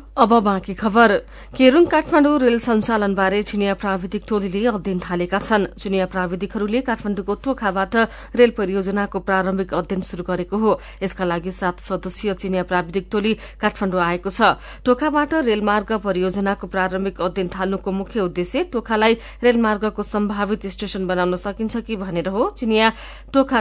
केरूङ 1.54 1.84
काठमाडौँ 1.92 2.34
रेल 2.40 2.58
सञ्चालनबारे 2.70 3.42
चिनिया 3.44 3.74
प्राविधिक 3.84 4.22
टोलीले 4.28 4.66
अध्ययन 4.74 4.98
थालेका 5.04 5.38
छन्। 5.40 5.70
प्राविधिकहरूले 6.14 6.80
काठमाडौँको 6.80 7.34
टोखाबाट 7.44 7.94
रेल 8.34 8.50
परियोजनाको 8.54 9.18
प्रारम्भिक 9.20 9.74
अध्ययन 9.74 10.02
शुरू 10.02 10.24
गरेको 10.24 10.56
हो। 10.56 10.78
यसका 11.02 11.24
लागि 11.24 11.50
सात 11.52 11.80
सदस्यीय 11.80 12.34
चिनिया 12.34 12.62
प्राविधिक 12.64 13.08
टोली 13.10 13.32
काठमाडौँ 13.60 14.02
आएको 14.02 14.30
छ। 14.30 14.54
टोखाबाट 14.86 15.34
रेलमार्ग 15.44 15.92
परियोजनाको 16.00 16.66
प्रारम्भिक 16.66 17.20
अध्ययन 17.20 17.48
थाल्नुको 17.50 17.90
मुख्य 17.92 18.20
उद्देश्य 18.20 18.62
टोखालाई 18.72 19.14
रेलमार्गको 19.42 20.02
सम्भावित 20.04 20.66
स्टेशन 20.70 21.06
बनाउन 21.06 21.36
सकिन्छ 21.36 21.76
कि 21.82 21.96
भनेर 21.96 22.28
हो। 22.28 22.50
चिनिया 22.54 22.92
टोखा 23.34 23.60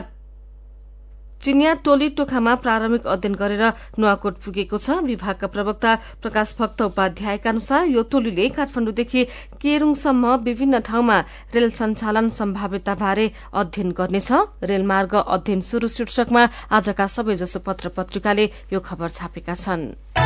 चिनिया 1.44 1.74
टोली 1.84 2.08
टोखामा 2.16 2.54
प्रारम्भिक 2.56 3.08
अध्ययन 3.08 3.34
गरेर 3.36 3.64
नुवाकोट 4.00 4.36
पुगेको 4.40 4.78
छ। 4.78 5.04
विभागका 5.04 5.48
प्रवक्ता 5.52 5.92
प्रकाश 6.24 6.56
भक्त 6.56 6.82
उपाध्यायका 6.88 7.50
अनुसार 7.50 7.84
यो 7.86 8.04
टोलीले 8.08 8.48
काठमाडौँदेखि 8.56 9.24
केरूङसम्म 9.60 10.24
विभिन्न 10.40 10.80
ठाउँमा 10.88 11.20
रेल 11.52 11.70
सञ्चालन 11.76 12.30
सम्भाव्यताबारे 12.32 13.28
अध्ययन 13.54 13.92
गर्नेछ। 13.92 14.32
रेलमार्ग 14.64 15.14
अध्ययन 15.28 15.62
शुरू 15.62 15.88
शीर्षकमा 15.90 16.48
आजका 16.72 17.08
सबैजसो 17.12 17.60
पत्र 17.60 17.92
पत्रिकाले 17.92 18.46
यो 18.72 18.80
खबर 18.80 19.10
छापेका 19.12 19.56
छन्। 19.60 20.23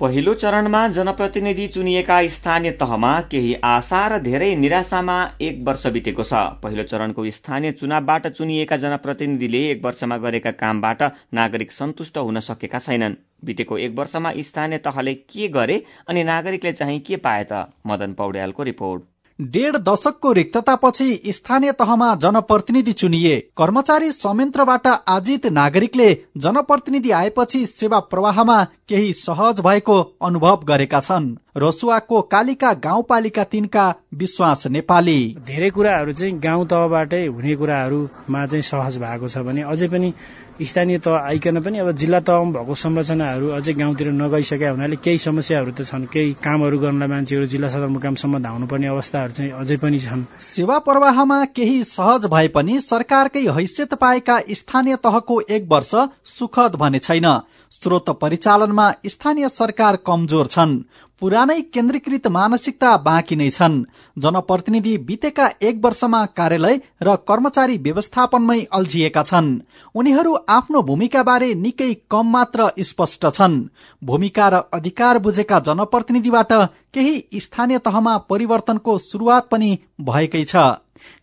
पहिलो 0.00 0.32
चरणमा 0.34 0.86
जनप्रतिनिधि 0.88 1.66
चुनिएका 1.68 2.16
स्थानीय 2.26 2.70
तहमा 2.72 3.10
केही 3.20 3.52
आशा 3.64 4.06
र 4.08 4.18
धेरै 4.18 4.48
निराशामा 4.56 5.16
एक 5.40 5.60
वर्ष 5.66 5.86
बितेको 5.86 6.24
छ। 6.24 6.32
पहिलो 6.62 6.82
चरणको 6.82 7.24
स्थानीय 7.30 7.72
चुनावबाट 7.72 8.26
चुनिएका 8.28 8.76
जनप्रतिनिधिले 8.76 9.62
एक 9.70 9.84
वर्षमा 9.84 10.16
गरेका 10.16 10.50
कामबाट 10.56 11.02
नागरिक 11.34 11.72
सन्तुष्ट 11.72 12.18
हुन 12.18 12.40
सकेका 12.40 12.78
छैनन्। 12.78 13.20
बितेको 13.44 13.78
एक 13.78 13.94
वर्षमा 13.98 14.32
स्थानीय 14.40 14.78
तहले 14.78 15.14
के 15.14 15.48
गरे 15.48 15.82
अनि 16.08 16.24
नागरिकले 16.24 16.72
चाहिँ 16.72 17.00
के 17.00 17.16
पाए 17.18 17.44
त? 17.52 17.68
मदन 17.86 18.12
पौड्यालको 18.14 18.62
रिपोर्ट। 18.62 19.02
डेढ 19.40 19.76
दशकको 19.78 20.32
रिक्ततापछि 20.32 21.20
स्थानीय 21.26 21.72
तहमा 21.72 22.14
जनप्रतिनिधि 22.14 22.92
चुनिए। 22.92 23.36
कर्मचारी 23.56 24.10
संयन्त्रबाट 24.12 24.86
आजित 25.08 25.46
नागरिकले 25.46 26.12
जनप्रतिनिधि 26.36 27.10
आएपछि 27.10 27.64
सेवा 27.66 27.98
प्रवाहमा 28.00 28.62
केही 28.88 29.12
सहज 29.12 29.60
भएको 29.60 30.00
अनुभव 30.22 30.64
गरेका 30.64 31.00
छन्। 31.00 31.34
रसुवाको 31.56 32.20
कालिका 32.22 32.72
गाउँपालिका 32.72 33.44
तिनका 33.44 33.94
विश्वास 34.14 34.66
नेपाली। 34.66 35.36
धेरै 35.46 35.70
कुराहरू 35.70 36.12
चाहिँ 36.12 36.38
गाउँ 36.38 36.66
तहबाटै 36.66 37.26
हुने 37.26 37.56
कुराहरूमा 37.56 38.46
चाहिँ 38.46 38.62
सहज 38.62 38.98
भएको 38.98 39.28
छ 39.28 39.38
भने 39.38 39.62
अझै 39.62 39.88
पनि 39.88 40.12
स्थानीय 40.60 40.98
तह 40.98 41.16
आइकन 41.16 41.60
पनि 41.60 41.78
अब 41.78 41.90
जिल्ला 41.96 42.20
तहमा 42.20 42.52
भएको 42.52 42.74
संरचनाहरू 42.74 43.48
अझै 43.48 43.72
गाउँतिर 43.72 44.08
नगइसकेका 44.12 44.70
हुनाले 44.70 44.96
केही 44.96 45.18
समस्याहरू 45.18 45.72
त 45.72 45.82
छन्। 45.82 46.04
केही 46.12 46.32
कामहरू 46.36 46.78
गर्नलाई 46.78 47.08
मान्छेहरू 47.08 47.46
जिल्ला 47.46 47.68
सदरमुकामसम्म 47.68 48.38
धाउनुपर्ने 48.38 48.86
अवस्थाहरू 48.86 49.32
चाहिँ 49.32 49.52
अझै 49.52 49.76
पनि 49.76 49.98
छन्। 49.98 50.24
सेवा 50.36 50.78
प्रवाहमा 50.78 51.38
केही 51.56 51.82
सहज 51.84 52.26
भए 52.26 52.48
पनि 52.48 52.78
सरकारकै 52.80 53.44
हैसियत 53.48 53.94
पाएका 53.94 54.38
स्थानीय 54.52 54.96
तहको 54.96 55.40
एक 55.48 55.64
वर्ष 55.68 55.92
सुखद 56.24 56.76
भने 56.76 56.98
छैन। 56.98 57.26
स्रोत 57.72 58.10
परिचालनमा 58.20 58.92
स्थानीय 59.06 59.48
सरकार 59.48 59.96
कमजोर 60.06 60.46
छन्। 60.46 60.72
पुरानै 61.20 61.60
केन्द्रीकृत 61.74 62.26
मानसिकता 62.26 62.96
बाँकी 62.96 63.36
नै 63.36 63.48
छन्। 63.50 63.74
जनप्रतिनिधि 64.16 64.96
बितेका 64.98 65.48
एक 65.62 65.80
वर्षमा 65.84 66.24
कार्यालय 66.38 66.80
र 67.02 67.16
कर्मचारी 67.28 67.76
व्यवस्थापनमै 67.78 68.60
अल्झिएका 68.72 69.22
छन्। 69.22 69.50
उनीहरू 69.94 70.34
आफ्नो 70.48 70.82
भूमिकाबारे 70.82 71.52
निकै 71.54 71.92
कम 72.10 72.30
मात्र 72.32 72.70
स्पष्ट 72.82 73.26
छन्। 73.30 73.62
भूमिका 74.02 74.48
र 74.48 74.62
अधिकार 74.72 75.18
बुझेका 75.18 75.58
जनप्रतिनिधिबाट 75.60 76.52
केही 76.94 77.40
स्थानीय 77.40 77.78
तहमा 77.78 78.16
परिवर्तनको 78.30 78.98
शुरूआत 78.98 79.48
पनि 79.48 79.78
भएकै 80.00 80.44
छ। 80.44 80.56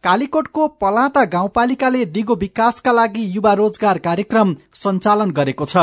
कालीकोटको 0.04 0.68
पलाता 0.82 1.24
गाउँपालिकाले 1.28 2.06
दिगो 2.08 2.36
विकासका 2.36 2.92
लागि 2.92 3.24
युवा 3.36 3.54
रोजगार 3.54 3.98
कार्यक्रम 3.98 4.56
सञ्चालन 4.74 5.32
गरेको 5.32 5.66
छ। 5.66 5.78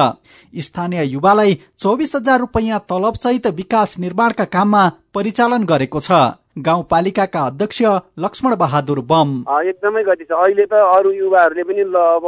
स्थानीय 0.54 1.04
युवालाई 1.06 1.58
चौबिस 1.78 2.14
हजार 2.16 2.40
रूपियाँ 2.40 2.84
तलबसहित 2.88 3.46
विकास 3.54 3.98
निर्माणका 3.98 4.44
काममा 4.44 4.88
परिचालन 5.14 5.64
गरेको 5.64 6.00
छ। 6.00 6.12
गाउँपालिकाका 6.58 7.40
अध्यक्ष 7.42 7.82
लक्ष्मण 8.18 8.54
बहादुर 8.54 9.00
बम। 9.02 9.30
एकदमै 9.60 10.02
गति 10.04 10.24
छ। 10.24 10.32
अहिले 10.34 10.66
त 10.66 10.74
अरू 10.74 11.10
युवाहरूले 11.12 11.62
पनि 11.62 11.82
ल 11.84 11.96
अब 12.14 12.24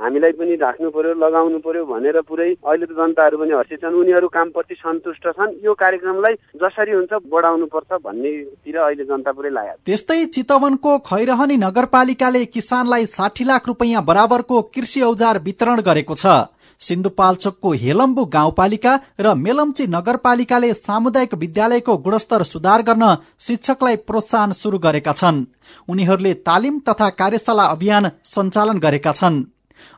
हामीलाई 0.00 0.32
पनि 0.38 0.54
राख्नु 0.56 0.90
पर्यो 0.90 1.12
लगाउनु 1.16 1.58
पर्यो 1.58 1.84
भनेर 1.86 2.20
पुरै 2.28 2.48
अहिले 2.52 2.86
त 2.86 2.92
जनताहरू 2.98 3.36
पनि 3.38 3.52
हर्षित 3.52 3.80
छन्। 3.80 3.94
उनीहरू 3.96 4.28
कामप्रति 4.28 4.74
सन्तुष्ट 4.76 5.24
छन्। 5.36 5.56
यो 5.64 5.72
कार्यक्रमलाई 5.74 6.34
जसरी 6.62 6.92
हुन्छ 6.92 7.12
बढाउनु 7.32 7.66
पर्छ 7.72 7.90
भन्नेतिर 8.04 8.76
अहिले 8.78 9.04
जनता 9.04 9.32
पुरै 9.32 9.50
लाग्यो 9.50 9.76
त्यस्तै 9.86 10.24
चितवनको 10.36 10.98
खैरहनी 11.08 11.56
नगरपालिकाले 11.56 12.44
किसानलाई 12.52 13.06
साठी 13.08 13.44
लाख 13.44 13.62
रुपियाँ 13.66 14.04
बराबरको 14.04 14.60
कृषि 14.74 15.00
औजार 15.02 15.38
वितरण 15.48 15.80
गरेको 15.88 16.14
छ। 16.14 16.52
सिन्धुपाल्चोकको 16.80 17.72
हेलम्बु 17.82 18.24
गाउँपालिका 18.28 18.92
र 19.20 19.34
मेलम्ची 19.36 19.86
नगरपालिकाले 19.88 20.72
सामुदायिक 20.76 21.34
विद्यालयको 21.34 21.96
गुणस्तर 21.96 22.42
सुधार 22.44 22.82
गर्न 22.82 23.04
शिक्षकलाई 23.40 23.96
प्रोत्साहन 24.04 24.52
शुरू 24.52 24.78
गरेका 24.78 25.12
छन्। 25.12 25.44
उनीहरूले 25.88 26.32
तालिम 26.44 26.78
तथा 26.84 27.08
कार्यशाला 27.16 27.64
अभियान 27.74 28.10
सञ्चालन 28.28 28.78
गरेका 28.78 29.12
छन्। 29.12 29.44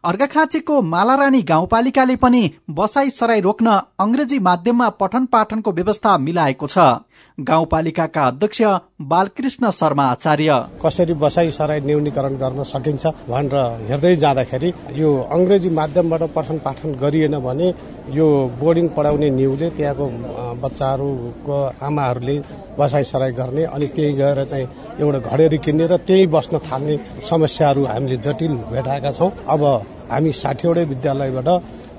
अर्घाखाँचीको 0.04 0.80
मालारानी 0.84 1.42
गाउँपालिकाले 1.42 2.16
पनि 2.16 2.42
बसाई 2.70 3.10
सराई 3.10 3.40
रोक्न 3.40 3.68
अंग्रेजी 4.00 4.38
माध्यममा 4.38 4.88
पठन 5.00 5.24
पाठनको 5.26 5.72
व्यवस्था 5.72 6.16
मिलाएको 6.18 6.66
छ। 6.66 6.78
गाउँपालिकाका 7.38 8.26
अध्यक्ष 8.26 8.62
बालकृष्ण 9.02 9.70
शर्मा 9.70 10.04
आचार्य। 10.06 10.52
कसरी 10.84 11.14
बसाई 11.14 11.50
सराई 11.50 11.80
न्यूनीकरण 11.80 12.36
गर्न 12.36 12.62
सकिन्छ 12.64 13.06
भनेर 13.28 13.56
हेर्दै 13.88 14.14
जाँदाखेरि 14.16 14.72
यो 14.92 15.10
अंग्रेजी 15.30 15.70
माध्यमबाट 15.70 16.22
पठन 16.34 16.58
पाठन 16.64 16.94
गरिएन 17.02 17.38
भने 17.38 17.68
यो 18.14 18.26
बोर्डिङ 18.60 18.88
पढाउने 18.96 19.30
न्युले 19.30 19.70
त्यहाँको 19.70 20.06
बच्चाहरूको 20.62 21.58
आमाहरूले 21.86 22.38
बसाई 22.78 23.04
सराई 23.04 23.32
गर्ने 23.32 23.64
अनि 23.66 23.86
त्यही 23.94 24.12
गएर 24.12 24.44
चाहिँ 24.44 24.66
एउटा 25.00 25.18
घडेरी 25.30 25.58
किन्ने 25.58 25.86
र 25.86 25.96
त्यही 26.06 26.26
बस्न 26.26 26.58
थाल्ने 26.66 26.96
समस्याहरू 27.28 27.84
हामीले 27.86 28.16
जटिल 28.16 28.54
भेटाएका 28.72 29.10
छौँ। 29.12 29.30
अब 29.48 29.62
हामी 30.10 30.32
साठीवटै 30.32 30.84
विद्यालयबाट 30.92 31.48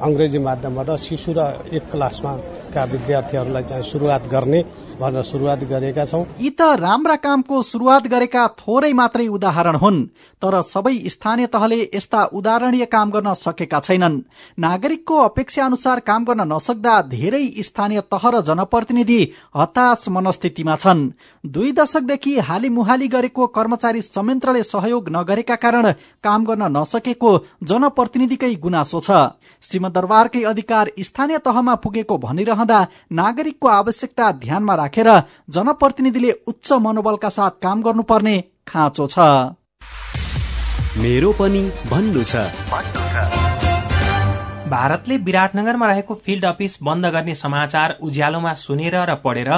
अंग्रेजी 0.02 0.40
माध्यमबाट 0.40 0.90
शिशु 0.98 1.32
र 1.38 1.40
एक 1.72 1.84
क्लासमा 1.92 2.32
का 2.74 2.84
विद्यार्थीहरूलाई 2.94 3.64
चाहिँ 3.70 3.84
सुरुवात 3.84 4.24
गर्ने 4.28 4.60
भनेर 5.00 5.24
सुरुवात 5.24 5.64
गरेका 5.66 6.06
छौँ। 6.06 6.26
यी 6.40 6.50
त 6.52 6.62
राम्रा 6.80 7.16
कामको 7.18 7.62
सुरुवात 7.64 8.08
गरेका 8.08 8.48
थोरै 8.60 8.92
मात्रै 8.94 9.28
उदाहरण 9.30 9.76
हुन् 9.76 10.00
तर 10.42 10.62
सबै 10.64 10.96
स्थानीय 11.10 11.48
तहले 11.48 11.80
यस्ता 11.96 12.24
उदाहरणीय 12.34 12.86
काम 12.88 13.10
गर्न 13.12 13.34
सकेका 13.36 13.80
छैनन्। 13.80 14.22
नागरिकको 14.60 15.18
अपेक्षा 15.20 15.66
अनुसार 15.66 16.00
काम 16.02 16.24
गर्न 16.26 16.42
नसक्दा 16.54 17.02
धेरै 17.10 17.46
स्थानीय 17.62 18.02
तह 18.12 18.24
र 18.30 18.42
जनप्रतिनिधि 18.42 19.22
हताश 19.58 20.10
मनस्थितिमा 20.10 20.76
छन्। 20.76 21.08
दुई 21.44 21.72
दशकदेखि 21.72 22.38
हाली 22.42 22.70
मुहाली 22.70 23.08
गरेको 23.08 23.48
कर्मचारी 23.50 24.02
संयन्त्रले 24.02 24.64
सहयोग 24.64 25.10
नगरेका 25.10 25.56
कारण 25.58 25.92
काम 26.24 26.46
गर्न 26.46 26.72
नसकेको 26.78 27.32
जनप्रतिनिधिकै 27.64 28.54
गुनासो 28.58 29.00
छ। 29.00 29.10
सिंहदरबारकै 29.64 30.44
अधिकार 30.44 30.92
स्थानीय 31.02 31.38
तहमा 31.46 31.76
पुगेको 31.76 32.18
भनिरहँदा 32.20 32.80
नागरिकको 33.14 33.68
आवश्यकता 33.70 34.32
ध्यानमा 34.40 34.76
राखेर 34.90 35.10
जनप्रतिनिधिले 35.50 36.32
उच्च 36.48 36.72
मनोबलका 36.82 37.30
साथ 37.30 37.62
काम 37.62 37.82
गर्नुपर्ने 37.82 38.36
खाँचो 38.68 39.06
छ। 39.08 39.18
मेरो 40.98 41.32
पनि 41.32 41.62
भन्नु 41.90 42.24
छ। 42.24 42.36
भारतले 44.70 45.18
विराटनगरमा 45.18 45.86
रहेको 45.88 46.14
फिल्ड 46.26 46.46
अफिस 46.46 46.78
बन्द 46.84 47.06
गर्ने 47.06 47.36
समाचार 47.36 47.98
उज्यालोमा 48.02 48.54
सुनेर 48.54 48.96
र 49.10 49.16
पढेर 49.16 49.52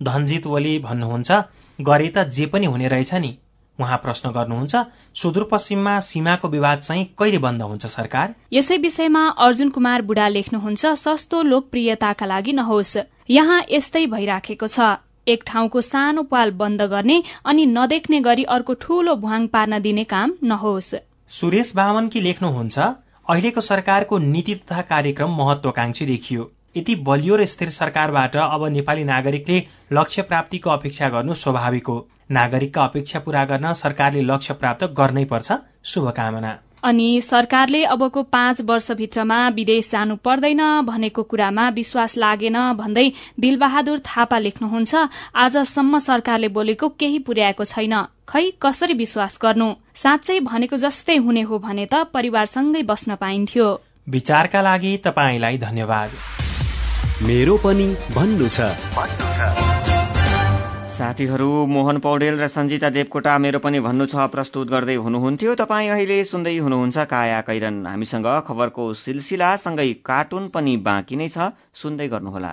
धनजित 0.00 0.46
ओली 0.46 0.78
भन्नुहुन्छ 0.78 1.30
गरे 1.78 2.08
त 2.08 2.24
जे 2.28 2.46
पनि 2.46 2.66
हुने 2.66 2.88
रहेछ 2.88 3.14
नि। 3.14 3.30
उहाँ 3.80 3.98
प्रश्न 3.98 4.30
गर्नुहुन्छ 4.32 4.76
सुदूरपश्चिममा 5.14 5.98
सीमाको 6.02 6.48
विवाद 6.48 6.78
चाहिँ 6.80 7.04
कहिले 7.18 7.38
बन्द 7.38 7.62
हुन्छ 7.62 7.86
सरकार? 7.88 8.34
यसै 8.52 8.76
विषयमा 8.78 9.26
अर्जुन 9.38 9.68
कुमार 9.70 10.02
बुढा 10.02 10.28
लेख्नुहुन्छ 10.28 10.86
सस्तो 10.98 11.42
लोकप्रियताका 11.42 12.26
लागि 12.26 12.52
नहोस्। 12.52 12.96
यहाँ 13.30 13.62
यस्तै 13.70 14.06
भइराखेको 14.08 14.66
छ। 14.68 14.96
एक 15.28 15.42
ठाउँको 15.46 15.80
सानो 15.82 16.22
पाल 16.24 16.50
बन्द 16.58 16.82
गर्ने 16.90 17.22
अनि 17.44 17.66
नदेख्ने 17.68 18.20
गरी 18.20 18.44
अर्को 18.50 18.74
ठूलो 18.80 19.14
भुवाङ 19.16 19.46
पार्न 19.48 19.78
दिने 19.78 20.04
काम 20.06 20.32
नहोस्। 20.42 20.94
सुरेश 21.30 21.72
बामनकी 21.76 22.20
लेख्नुहुन्छ 22.20 22.78
अहिलेको 22.78 23.60
सरकारको 23.62 24.18
नीति 24.18 24.54
तथा 24.56 24.82
कार्यक्रम 24.90 25.36
महत्वाकांक्षी 25.38 26.06
देखियो। 26.06 26.50
यति 26.76 26.94
बलियो 27.04 27.36
र 27.36 27.44
स्थिर 27.46 27.68
सरकारबाट 27.70 28.36
अब 28.38 28.66
नेपाली 28.72 29.04
नागरिकले 29.04 29.58
लक्ष्य 29.92 30.22
प्राप्तिको 30.22 30.70
अपेक्षा 30.70 31.08
गर्नु 31.08 31.34
स्वाभाविक 31.36 31.86
हो। 31.86 31.98
नागरिकका 32.30 32.84
अपेक्षा 32.84 33.18
पूरा 33.18 33.44
गर्न 33.44 33.72
सरकारले 33.72 34.22
लक्ष्य 34.22 34.54
प्राप्त 34.54 34.84
गर्नै 34.92 35.24
पर्छ। 35.24 35.52
शुभकामना। 35.84 36.58
अनि 36.84 37.20
सरकारले 37.20 37.84
अबको 37.84 38.22
पाँच 38.22 38.60
वर्षभित्रमा 38.60 39.38
विदेश 39.48 39.90
जानु 39.90 40.16
पर्दैन 40.16 40.60
भनेको 40.86 41.22
कुरामा 41.22 41.68
विश्वास 41.68 42.16
लागेन 42.16 42.58
भन्दै 42.72 43.06
दिलबहादुर 43.40 43.98
थापा 43.98 44.38
लेख्नुहुन्छ। 44.38 44.94
आजसम्म 45.34 45.98
सरकारले 45.98 46.48
बोलेको 46.48 46.88
केही 46.88 47.18
पुर्याएको 47.18 47.64
छैन। 47.64 47.94
खै 48.28 48.44
कसरी 48.62 48.94
विश्वास 48.94 49.38
गर्नु? 49.42 49.68
साँच्चै 49.94 50.38
भनेको 50.40 50.76
जस्तै 50.76 51.16
हुने 51.16 51.42
हो 51.42 51.58
भने 51.58 51.86
त 51.86 52.06
परिवारसँगै 52.14 52.82
बस्न 52.82 53.14
पाइन्थ्यो। 53.16 53.66
विचारका 54.08 54.60
लागि 54.62 54.96
तपाईँलाई 55.04 55.58
धन्यवाद। 55.58 56.10
मेरो 57.26 57.56
पनि 57.56 57.88
भन्नु 58.14 58.48
छ। 58.48 59.77
साथीहरू 60.98 61.48
मोहन 61.70 61.98
पौडेल 62.02 62.40
र 62.40 62.46
सञ्जिता 62.50 62.88
देवकोटा 62.90 63.36
मेरो 63.38 63.58
पनि 63.62 63.80
भन्नु 63.80 64.06
छ 64.10 64.24
प्रस्तुत 64.34 64.66
गर्दै 64.66 64.96
हुनुहुन्थ्यो। 64.98 65.54
तपाईँ 65.54 65.90
अहिले 65.94 66.16
सुन्दै 66.26 66.56
हुनुहुन्छ 66.58 66.98
काया 67.06 67.40
कैरन। 67.46 67.86
हामीसँग 67.86 68.26
खबरको 68.48 68.86
सिलसिला 68.98 69.50
सँगै 69.64 69.92
कार्टुन 70.02 70.48
पनि 70.50 70.74
बाँकी 70.82 71.16
नै 71.22 71.28
छ। 71.30 71.54
सुन्दै 71.82 72.08
गर्नुहोला। 72.10 72.52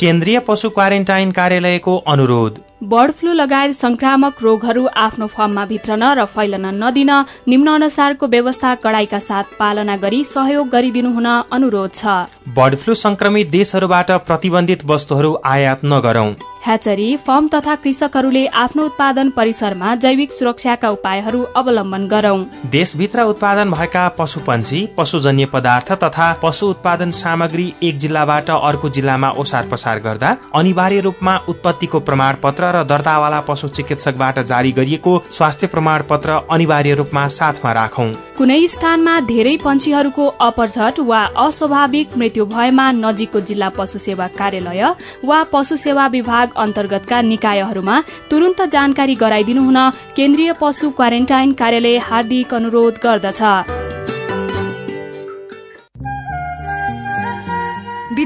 केन्द्रीय 0.00 0.38
पशु 0.38 0.68
क्वारेन्टाइन 0.70 1.30
कार्यालयको 1.30 1.96
अनुरोध। 2.06 2.58
बर्ड 2.82 3.12
फ्लू 3.12 3.32
लगायत 3.32 3.72
संक्रामक 3.74 4.42
रोगहरू 4.42 4.86
आफ्नो 4.96 5.26
फर्ममा 5.26 5.64
भित्रन 5.66 6.02
र 6.18 6.24
फैलन 6.26 6.66
नदिन 6.74 7.10
निम्न 7.48 7.68
अनुसारको 7.68 8.26
व्यवस्था 8.26 8.74
कडाईका 8.74 9.18
साथ 9.18 9.58
पालना 9.58 9.96
गरी 9.96 10.22
सहयोग 10.24 10.68
गरिदिनु 10.68 11.10
हुन 11.12 11.26
अनुरोध 11.52 11.90
छ। 11.94 12.14
बर्ड 12.54 12.76
फ्लू 12.76 12.94
संक्रमित 12.94 13.50
देशहरूबाट 13.50 14.10
प्रतिबन्धित 14.28 14.84
वस्तुहरू 14.84 15.36
आयात 15.46 15.84
नगरौं। 15.84 16.30
ह्याचरी 16.64 17.16
फर्म 17.16 17.46
तथा 17.48 17.74
कृषकहरूले 17.74 18.44
आफ्नो 18.56 18.84
उत्पादन 18.84 19.30
परिसरमा 19.30 19.94
जैविक 19.94 20.32
सुरक्षाका 20.32 20.88
उपायहरू 20.90 21.42
अवलम्बन 21.56 22.06
गरौं। 22.08 22.38
देशभित्र 22.70 23.22
उत्पादन 23.24 23.70
भएका 23.70 24.08
पशुपन्छी 24.18 24.80
पशुजन्य 24.98 25.46
पदार्थ 25.52 25.92
तथा 26.04 26.32
पशु 26.42 26.66
उत्पादन 26.66 27.10
सामग्री 27.10 27.72
एक 27.82 27.98
जिल्लाबाट 27.98 28.50
अर्को 28.50 28.88
जिल्लामा 28.90 29.30
ओसार 29.38 29.68
पसार 29.68 30.00
गर्दा 30.00 30.36
अनिवार्य 30.54 31.00
रूपमा 31.00 31.36
उत्पत्तिको 31.48 32.00
प्रमाण 32.00 32.36
पत्र 32.42 32.72
र 32.76 32.82
दर्तावाला 32.84 33.40
पशु 33.48 33.68
चिकित्सकबाट 33.78 34.38
जारी 34.46 34.72
गरिएको 34.72 35.16
स्वास्थ्य 35.32 35.66
प्रमाण 35.66 36.02
पत्र 36.10 36.40
अनिवार्य 36.50 36.94
रूपमा 36.94 37.26
साथमा 37.36 37.72
राखौं। 37.72 38.08
कुनै 38.38 38.66
स्थानमा 38.66 39.18
धेरै 39.30 39.56
पंक्षीहरूको 39.64 40.26
अपरझट 40.40 41.00
वा 41.06 41.22
अस्वाभाविक 41.38 42.16
मृत्यु 42.18 42.44
भएमा 42.48 42.90
नजिकको 42.94 43.40
जिल्ला 43.48 43.68
पशु 43.78 43.98
सेवा 44.00 44.26
कार्यालय 44.38 44.84
वा 45.24 45.42
पशु 45.52 45.76
सेवा 45.78 46.06
विभाग 46.08 46.47
अन्तर्गतका 46.56 47.20
निकायहरूमा 47.22 47.96
तुरन्त 48.30 48.60
जानकारी 48.74 49.14
गराइदिनु 49.14 49.62
हुन 49.62 49.78
केन्द्रीय 50.16 50.52
पशु 50.60 50.90
क्वारेन्टाइन 50.90 51.52
कार्यालय 51.52 51.98
हार्दिक 52.08 52.54
अनुरोध 52.54 52.94
गर्दछ। 53.02 53.42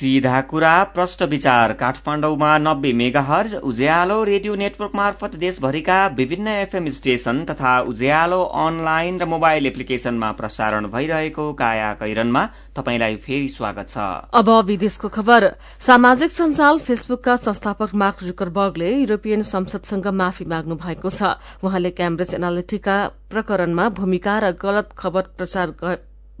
सीधा 0.00 0.40
कुरा 0.40 0.72
प्रष्ट 0.94 1.22
विचार। 1.22 1.72
काठमाडौँमा 1.72 2.56
नब्बे 2.58 2.92
mega 2.92 3.20
hertz 3.20 3.54
Ujyaalo 3.54 4.22
radio 4.24 4.54
network 4.56 4.94
मार्फत 4.94 5.34
देशभरिका 5.36 5.96
विभिन्न 6.16 6.48
एफएम 6.48 6.88
स्टेशन 6.90 7.44
तथा 7.44 7.72
उज्यालो 7.82 8.40
अनलाइन 8.62 9.18
र 9.20 9.24
मोबाइल 9.26 9.66
एप्लिकेशनमा 9.66 10.30
प्रसारण 10.32 10.86
भइरहेको 10.88 11.52
काया 11.52 11.92
कैरनमा 12.00 12.46
तपाईंलाई 12.76 13.16
फेरि 13.18 13.48
स्वागत 13.50 13.88
छ। 13.90 14.08
अब 14.32 14.50
विदेशको 14.66 15.08
खबर। 15.10 15.50
सामाजिक 15.80 16.30
सञ्जाल 16.32 16.78
फेसबुकका 16.80 17.36
संस्थापक 17.38 17.94
मार्क 17.94 18.24
जुकरबर्गले 18.24 18.96
युरोपियन 18.96 19.42
संसदसँग 19.44 20.06
माफी 20.16 20.44
माग्नु 20.46 20.80
भएको 20.80 21.10
छ। 21.10 21.36
उहाँले 21.60 21.90
क्याम्ब्रिज 21.92 22.34
एनालिटिका 22.34 23.00
प्रकरणमा 23.30 23.88
भूमिका 24.00 24.38
र 24.38 24.56
गलत 24.58 24.96
खबर 24.96 25.34
प्रचार 25.36 25.76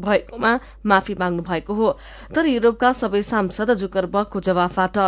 भएकोमा 0.00 0.52
माफी 0.86 1.14
माग्नु 1.20 1.42
भएको 1.42 1.74
हो। 1.74 1.88
तर 2.34 2.46
युरोपका 2.48 2.92
सबै 2.94 3.22
सांसद 3.22 3.74
जुकरबर्गको 3.76 4.40
जवाफबाट 4.40 4.98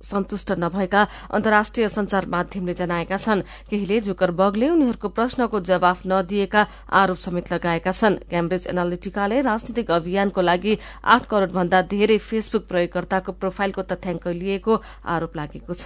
सन्तुष्ट 0.00 0.50
नभएका 0.58 1.02
अन्तर्राष्ट्रिय 1.30 1.88
संचार 1.88 2.26
माध्यमले 2.26 2.74
जनाएका 2.74 3.16
छन् 3.16 3.42
केहीले 3.68 4.00
जुकरबर्गले 4.00 4.68
उनीहरूको 4.70 5.08
प्रश्नको 5.12 5.60
जवाफ 5.60 6.06
नदिएका 6.06 6.62
आरोप 6.88 7.18
समेत 7.20 7.52
लगाएका 7.52 7.92
छन्। 7.92 8.16
क्याम्ब्रिज 8.30 8.66
एनालिटिकाले 8.66 9.40
राजनीतिक 9.40 9.90
अभियानको 9.90 10.40
लागि 10.40 10.78
आठ 11.04 11.24
करोड़ 11.28 11.50
भन्दा 11.52 11.82
धेरै 11.92 12.18
फेसबुक 12.18 12.64
प्रयोगकर्ताको 12.64 13.32
प्रोफाइलको 13.34 13.82
तथ्याङ्क 13.92 14.26
लिएको 14.40 14.80
आरोप 15.04 15.36
लागेको 15.36 15.74
छ। 15.74 15.84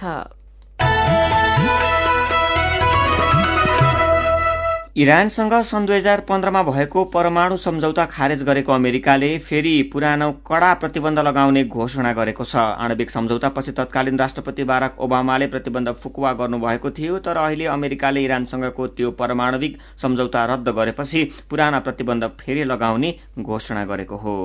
इरानसँग 4.95 5.53
सन् 5.61 5.85
दुई 5.87 5.95
हजार 5.95 6.19
पन्ध्रमा 6.21 6.61
भएको 6.63 7.03
परमाणु 7.05 7.55
सम्झौता 7.57 8.05
खारेज 8.05 8.43
गरेको 8.43 8.71
अमेरिकाले 8.71 9.37
फेरि 9.39 9.81
पुरानो 9.93 10.31
कड़ा 10.47 10.73
प्रतिबन्ध 10.73 11.19
लगाउने 11.19 11.63
घोषणा 11.65 12.13
गरेको 12.13 12.43
छ। 12.43 12.55
आणविक 12.55 13.09
सम्झौतापछि 13.11 13.71
तत्कालीन 13.71 14.19
राष्ट्रपति 14.19 14.63
बाराक 14.63 14.99
ओबामाले 14.99 15.47
प्रतिबन्ध 15.47 15.91
फुकुवा 15.93 16.33
गर्नुभएको 16.33 16.91
थियो 16.91 17.19
तर 17.19 17.37
अहिले 17.37 17.65
अमेरिकाले 17.75 18.23
इरानसँगको 18.23 18.87
त्यो 18.87 19.11
परमाणविक 19.11 19.77
सम्झौता 20.01 20.45
रद्द 20.45 20.69
गरेपछि 20.69 21.31
पुराना 21.49 21.79
प्रतिबन्ध 21.79 22.31
फेरि 22.39 22.63
लगाउने 22.63 23.15
घोषणा 23.39 23.85
गरेको 23.85 24.17
हो। 24.17 24.37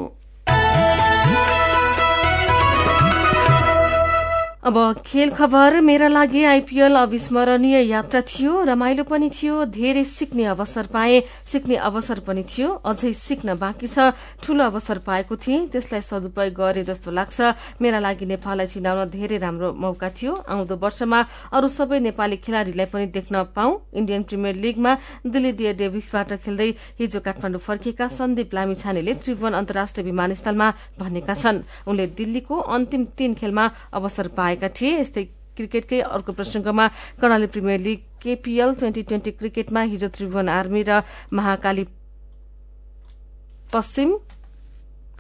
अब 4.61 4.77
खेल 5.07 5.31
खबर 5.33 5.81
मेरा 5.81 6.09
लागि 6.09 6.43
आइपीएल 6.45 6.95
अविस्मरणीय 6.97 7.81
यात्रा 7.81 8.21
थियो 8.29 8.63
रमाइलो 8.69 9.05
पनि 9.09 9.29
थियो 9.33 9.65
धेरै 9.73 10.03
सिक्ने 10.05 10.45
अवसर 10.53 10.87
पाए। 10.93 11.23
सिक्ने 11.49 11.77
अवसर 11.81 12.21
पनि 12.21 12.45
थियो 12.45 12.69
अझै 12.85 13.13
सिक्न 13.17 13.57
बाँकी 13.57 13.87
छ। 13.89 14.13
ठूलो 14.45 14.65
अवसर 14.65 14.99
पाएको 15.01 15.37
थिएँ 15.37 15.67
त्यसलाई 15.73 16.01
सदुपयोग 16.05 16.53
गरे 16.53 16.83
जस्तो 16.85 17.09
लाग्छ। 17.09 17.41
मेरा 17.81 17.99
लागि 18.05 18.27
नेपाललाई 18.29 18.67
चिनाउन 18.69 19.09
धेरै 19.09 19.39
राम्रो 19.41 19.73
मौका 19.81 20.09
थियो। 20.13 20.33
आउँदो 20.45 20.77
वर्षमा 20.77 21.21
अरू 21.57 21.69
सबै 21.73 21.99
नेपाली 22.05 22.37
खेलाड़ीलाई 22.45 22.87
पनि 22.93 23.07
देख्न 23.17 23.57
पाऊ। 23.57 23.71
इण्डियन 23.97 24.23
प्रिमियर 24.29 24.57
लीगमा 24.61 24.93
दिल्ली 25.25 25.53
डियर 25.57 25.75
डेभिसबाट 25.81 26.37
खेल्दै 26.45 26.69
हिजो 27.01 27.21
काठमाडौँ 27.25 27.65
फर्किएका 27.65 28.09
सन्दीप 28.13 28.53
लामिछानेले 28.53 29.15
त्रिभुवन 29.25 29.53
अन्तर्राष्ट्रिय 29.57 30.05
विमानस्थलमा 30.05 30.69
भनेका 31.01 31.35
छन्। 31.35 31.65
उनले 31.89 32.07
दिल्लीको 32.13 32.57
अन्तिम 32.77 33.05
तीन 33.17 33.35
खेलमा 33.41 33.65
अवसर 33.97 34.29
पाए। 34.37 34.49
आएका 34.51 34.69
थिए। 34.81 34.99
यस्तै 35.01 35.25
क्रिकेटकै 35.57 36.01
अर्को 36.09 36.33
प्रसंगमा 36.33 36.87
Karnali 37.21 37.47
premier 37.55 37.81
league 37.87 37.99
KPL 38.23 38.75
twenty 38.81 39.03
twenty 39.09 39.31
क्रिकेटमा 39.39 39.81
हिजो 39.93 40.09
त्रिभुवन 40.17 40.49
आर्मी 40.49 40.83
र 40.89 41.03
महाकाली 41.33 41.85
पश्चिम 43.73 44.09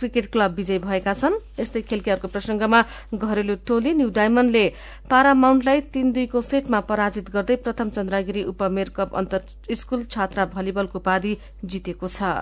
क्रिकेट 0.01 0.27
क्लब 0.33 0.55
विजय 0.57 0.79
भएका 0.81 1.13
छन्। 1.15 1.35
यस्तै 1.61 1.81
खेलकै 1.85 2.11
अर्को 2.11 2.29
प्रसंगमा 2.33 2.81
घरेलु 3.13 3.55
टोली 3.69 3.93
न्यू 3.95 4.09
डायमण्डले 4.17 4.65
पारामाउन्टलाई 5.11 5.81
तीन 5.93 6.13
दुईको 6.17 6.41
सेटमा 6.41 6.81
पराजित 6.89 7.29
गर्दै 7.31 7.57
प्रथम 7.61 7.91
चन्द्रगिरी 7.93 8.43
उपमेयर 8.49 8.89
कप 8.97 9.15
अन्तर 9.21 9.41
स्कूल 9.77 10.05
छात्रा 10.09 10.45
भलिबलको 10.57 10.99
उपाधि 10.99 11.37
जितेको 11.65 12.09
छ। 12.09 12.33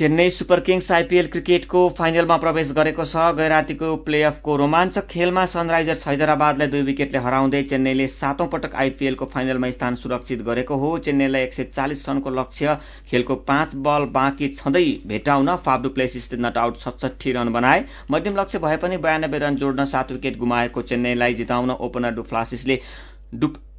चेन्नई 0.00 0.30
सुपर 0.30 0.60
किङ्स 0.66 0.90
आइपीएल 0.92 1.26
क्रिकेटको 1.26 1.80
फाइनलमा 1.96 2.36
प्रवेश 2.42 2.70
गरेको 2.76 3.04
छ। 3.04 3.24
गैरातीको 3.36 3.88
प्लेअफको 4.04 4.54
रोमाञ्चक 4.56 5.06
खेलमा 5.06 5.44
सनराइजर्स 5.46 6.06
हैदराबादलाई 6.08 6.68
दुई 6.68 6.82
विकेटले 6.82 7.18
हराउँदै 7.20 7.62
चेन्नईले 7.64 8.06
सातौं 8.08 8.46
पटक 8.48 8.74
आइपीएलको 8.84 9.26
फाइनलमा 9.26 9.70
स्थान 9.70 9.94
सुरक्षित 10.04 10.42
गरेको 10.42 10.76
हो। 10.76 10.96
चेन्नईलाई 11.00 11.42
एक 11.42 11.54
सय 11.54 11.64
चालिस 11.66 12.08
रनको 12.08 12.30
लक्ष्य 12.30 12.78
खेलको 13.10 13.34
पाँच 13.44 13.74
बल 13.84 14.08
बाँकी 14.16 14.48
छँदै 14.54 14.84
भेटाउन 15.06 15.54
फाब्डु 15.68 15.88
प्लेसिसले 15.90 16.40
नट 16.40 16.56
आउट 16.58 16.76
सतसठी 16.78 17.32
रन 17.32 17.52
बनाए। 17.52 17.84
मध्यम 18.10 18.40
लक्ष्य 18.40 18.58
भए 18.58 18.76
पनि 18.78 18.96
बयानब्बे 19.04 19.38
रन 19.38 19.56
जोड्न 19.56 19.84
सात 19.92 20.12
विकेट 20.12 20.38
गुमाएको 20.38 20.82
चेन्नईलाई 20.88 21.34
जिताउन 21.34 21.70
ओपनर 21.72 22.16
डुफ्लासिसले 22.16 22.80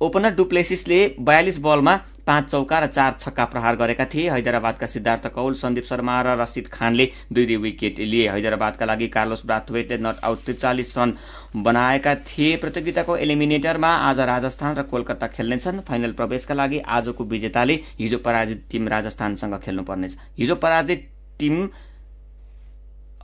ओपनर 0.01 0.33
डुप्लेसिसले 0.35 1.15
बयालिस 1.19 1.57
बलमा 1.61 1.95
पाँच 2.27 2.45
चौका 2.51 2.79
र 2.79 2.87
चार 2.87 3.15
छक्का 3.19 3.45
प्रहार 3.45 3.75
गरेका 3.75 4.05
थिए। 4.05 4.29
हैदराबादका 4.29 4.87
सिद्धार्थ 4.87 5.27
कौल 5.27 5.53
सन्दीप 5.53 5.85
शर्मा 5.85 6.21
र 6.21 6.37
रसिद 6.39 6.67
खानले 6.67 7.09
दुई 7.33 7.45
दुई 7.45 7.57
विकेट 7.57 7.99
लिए। 8.01 8.29
हैदराबादका 8.29 8.85
लागि 8.85 9.07
कार्लोस 9.07 9.41
ब्राथवेटले 9.45 9.97
नट 9.97 10.23
आउट 10.23 10.37
त्रिचालिस 10.45 10.97
रन 10.97 11.13
बनाएका 11.57 12.15
थिए। 12.15 12.55
प्रतियोगिताको 12.57 13.17
एलिमिनेटरमा 13.17 13.91
आज 14.07 14.19
राजस्थान 14.31 14.75
र 14.75 14.83
कोलकाता 14.83 15.27
खेल्नेछन्। 15.27 15.79
फाइनल 15.81 16.11
प्रवेशका 16.13 16.53
लागि 16.53 16.79
आजको 16.79 17.23
विजेताले 17.25 17.79
हिजो 17.99 18.17
पराजित 18.17 18.65
टीम 18.71 18.87
राजस्थानसँग 18.87 19.59
खेल्नुपर्नेछ। 19.59 20.17
हिजो 20.39 20.55
पराजित 20.57 21.09
टीम 21.39 21.69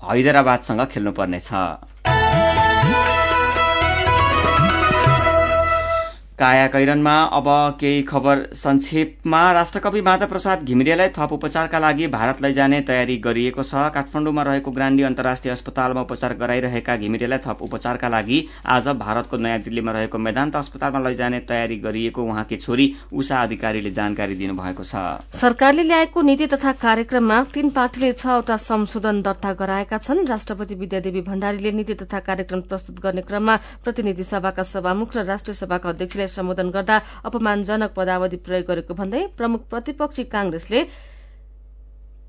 हैदराबादसँग 0.04 0.86
खेल्नुपर्नेछ। 0.88 1.50
काया 6.40 6.66
कैरनमा 6.68 7.14
अब 7.34 7.46
केही 7.80 8.02
खबर 8.04 8.42
संक्षेपमा 8.54 9.40
राष्ट्रकवि 9.52 10.02
माता 10.02 10.26
प्रसाद 10.26 10.64
घिमिरेलाई 10.64 11.10
थप 11.10 11.30
उपचारका 11.34 11.80
लागि 11.80 12.08
भारत 12.08 12.42
लैजाने 12.42 12.82
तयारी 12.88 13.16
गरिएको 13.18 13.64
छ। 13.64 13.90
काठमाडौँमा 13.90 14.44
रहेको 14.44 14.72
ग्रान्डी 14.72 15.04
अन्तर्राष्ट्रिय 15.04 15.52
अस्पतालमा 15.52 16.02
उपचार 16.02 16.34
गराइरहेका 16.38 16.96
घिमिरेलाई 16.98 17.40
थप 17.42 17.64
उपचारका 17.64 18.08
लागि 18.08 18.38
आज 18.68 18.88
भारतको 19.00 19.38
नयाँ 19.38 19.60
दिल्लीमा 19.60 19.92
रहेको 19.92 20.18
मेदान्त 20.20 20.56
अस्पतालमा 20.56 21.00
लैजाने 21.08 21.40
तयारी 21.50 21.78
गरिएको 21.80 22.24
उहाँकी 22.24 22.58
छोरी 22.58 22.86
उषा 23.14 23.42
अधिकारीले 23.42 23.92
जानकारी 23.92 24.36
दिनुभएको 24.36 24.84
छ। 24.84 25.26
सरकारले 25.34 25.84
ल्याएको 25.84 26.22
नीति 26.22 26.48
तथा 26.54 26.72
कार्यक्रममा 26.78 27.42
तीन 27.50 27.70
पार्टीले 27.72 28.14
छवटा 28.14 28.58
संशोधन 28.60 29.22
दर्ता 29.24 29.54
गराएका 29.56 29.98
छन्। 29.98 30.26
राष्ट्रपति 30.28 30.76
विद्यादेवी 30.76 31.22
भण्डारीले 31.24 31.72
नीति 31.72 31.98
तथा 32.06 32.20
कार्यक्रम 32.30 32.62
प्रस्तुत 32.70 33.02
गर्ने 33.02 33.26
क्रममा 33.26 33.58
प्रतिनिधि 33.84 34.24
सभाका 34.26 34.64
सभामुख 34.68 35.18
र 35.18 35.26
राष्ट्रिय 35.26 35.56
सभाका 35.56 35.90
अध्यक्षले 35.90 36.26
सम्बोधन 36.28 36.70
गर्दा 36.70 36.98
अपमानजनक 37.24 37.92
पदावधि 37.96 38.38
प्रयोग 38.46 38.66
गरेको 38.68 38.94
भन्दै 38.94 39.22
प्रमुख 39.38 39.62
प्रतिपक्षी 39.70 40.24
कांग्रेसले 40.34 40.82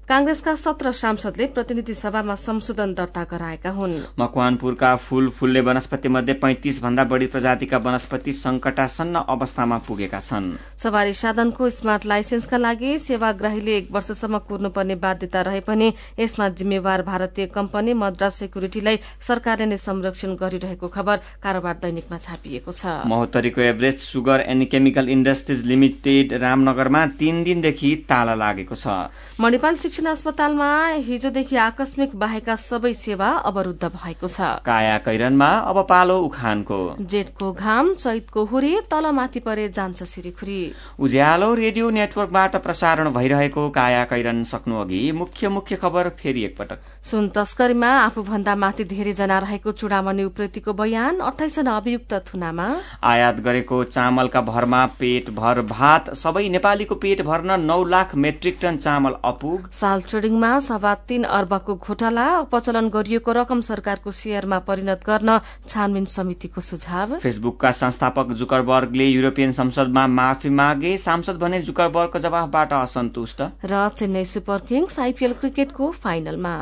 कांग्रेसका 0.08 0.54
सत्र 0.56 0.90
सांसदले 0.90 1.46
प्रतिनिधि 1.46 1.94
सभामा 1.94 2.34
संशोधन 2.34 2.92
दर्ता 2.96 3.22
गराएका 3.30 3.70
हुन्। 3.70 3.96
मकवानपुरका 4.18 4.94
फूल 4.98 5.28
फूल्ने 5.30 5.60
वनस्पति 5.60 6.08
मध्ये 6.08 6.34
पैंतिस 6.34 6.80
भन्दा 6.82 7.04
बढ़ी 7.04 7.26
प्रजातिका 7.26 7.78
वनस्पति 7.78 8.32
संकटासन्न 8.32 9.22
अवस्थामा 9.28 9.78
पुगेका 9.78 10.20
छन्। 10.20 10.46
सवारी 10.78 11.12
साधनको 11.14 11.68
स्मार्ट 11.70 12.06
लाइसेन्सका 12.06 12.56
लागि 12.56 12.96
सेवाग्राहीले 12.98 13.76
एक 13.76 13.90
वर्षसम्म 13.92 14.38
कुर्नुपर्ने 14.48 14.94
बाध्यता 14.96 15.42
रहे 15.42 15.60
पनि 15.60 15.92
यसमा 16.18 16.48
जिम्मेवार 16.56 17.02
भारतीय 17.02 17.46
कम्पनी 17.52 17.92
मद्रास 17.94 18.38
सेक्युरिटीलाई 18.38 18.98
सरकारले 19.20 19.66
नै 19.66 19.76
संरक्षण 19.76 20.34
गरिरहेको 20.40 20.88
खबर 20.88 21.16
कारोबार 21.44 21.76
दैनिकमा 21.84 22.18
छापिएको 22.18 22.72
छ। 22.72 23.04
महोत्तरीको 23.04 23.60
Everest 23.60 24.00
sugar 24.08 24.46
and 24.48 24.68
chemical 24.70 25.08
industries 25.10 25.64
limited 25.66 26.32
रामनगरमा 26.40 27.06
तीन 27.20 27.44
दिनदेखि 27.44 27.94
ताला 28.08 28.34
लागेको 28.36 28.74
छ। 28.74 29.12
मणिपाल 29.40 29.76
शिक्षण 29.98 30.10
अस्पतालमा 30.10 30.70
हिजोदेखि 31.02 31.56
आकस्मिक 31.58 32.14
बाहेकका 32.14 32.54
सबै 32.56 32.92
सेवा 32.94 33.28
अवरूद्ध 33.50 33.84
भएको 33.84 34.28
छ। 34.28 34.62
काया 34.62 34.98
कैरनमा 35.02 35.48
अब 35.66 35.78
पालो 35.90 36.18
उखानको। 36.22 36.78
जेठको 37.02 37.46
घाम 37.52 37.92
चैतको 37.94 38.44
हुरी 38.46 38.70
तलमाथि 38.86 39.40
परे 39.42 39.68
जान्छ 39.68 40.02
सिरिखुरी। 40.04 40.60
उज्यालो 41.00 41.48
रेडियो 41.54 41.90
नेटवर्कबाट 41.90 42.56
प्रसारण 42.62 43.10
भइरहेको 43.10 43.68
काया 43.70 44.04
कैरन 44.06 44.42
सक्नु 44.46 44.78
अघि 44.78 45.00
मुख्य 45.12 45.48
मुख्य 45.48 45.76
खबर 45.76 46.08
फेरि 46.14 46.44
एकपटक। 46.44 46.78
सुन 47.02 47.28
तस्करीमा 47.34 47.90
आफूभन्दा 47.98 48.54
माथि 48.56 48.84
धेरैजना 48.86 49.38
रहेको 49.40 49.72
चुडामणि 49.74 50.24
उप्रेतीको 50.24 50.72
बयान 50.74 51.18
अठाइसजना 51.24 51.76
अभियुक्त 51.76 52.14
थुनामा। 52.30 52.68
आयात 53.04 53.42
गरेको 53.42 53.82
चामलका 53.90 54.40
भरमा 54.44 54.84
पेट 55.00 55.34
भर 55.34 55.62
भात 55.74 56.14
सबै 56.14 56.48
नेपालीको 56.50 56.94
पेट 57.02 57.26
भर्न 57.26 57.60
नौ 57.64 57.82
लाख 57.88 58.14
मेट्रिक 58.26 58.58
टन 58.62 58.76
चामल 58.78 59.20
अपुग। 59.24 59.70
साल 59.88 60.02
ट्रेडिङमा 60.04 60.48
सभा 60.60 60.92
तीन 61.08 61.22
अर्बको 61.34 61.74
घोटाला 61.76 62.24
अपचलन 62.38 62.88
गरिएको 62.92 63.32
रकम 63.32 63.60
सरकारको 63.68 64.10
शेयरमा 64.12 64.58
परिणत 64.68 65.00
गर्न 65.06 65.36
छानबिन 65.64 66.04
समितिको 66.14 66.60
सुझाव। 66.60 67.16
फेसबुकका 67.24 67.70
संस्थापक 67.80 68.34
जुकरबर्गले 68.40 69.06
युरोपियन 69.06 69.52
संसदमा 69.60 70.06
माफी 70.18 70.50
मागे 70.60 70.92
सांसद 70.98 71.40
भने 71.40 71.62
जुकरबर्गको 71.64 72.18
जवाफबाट 72.20 72.72
असन्तुष्ट। 72.82 73.40
र 73.64 73.88
चेन्नई 73.96 74.24
सुपर 74.28 74.58
किङ्स 74.68 74.98
आइपीएल 75.00 75.32
क्रिकेटको 75.40 75.90
फाइनलमा। 76.04 76.54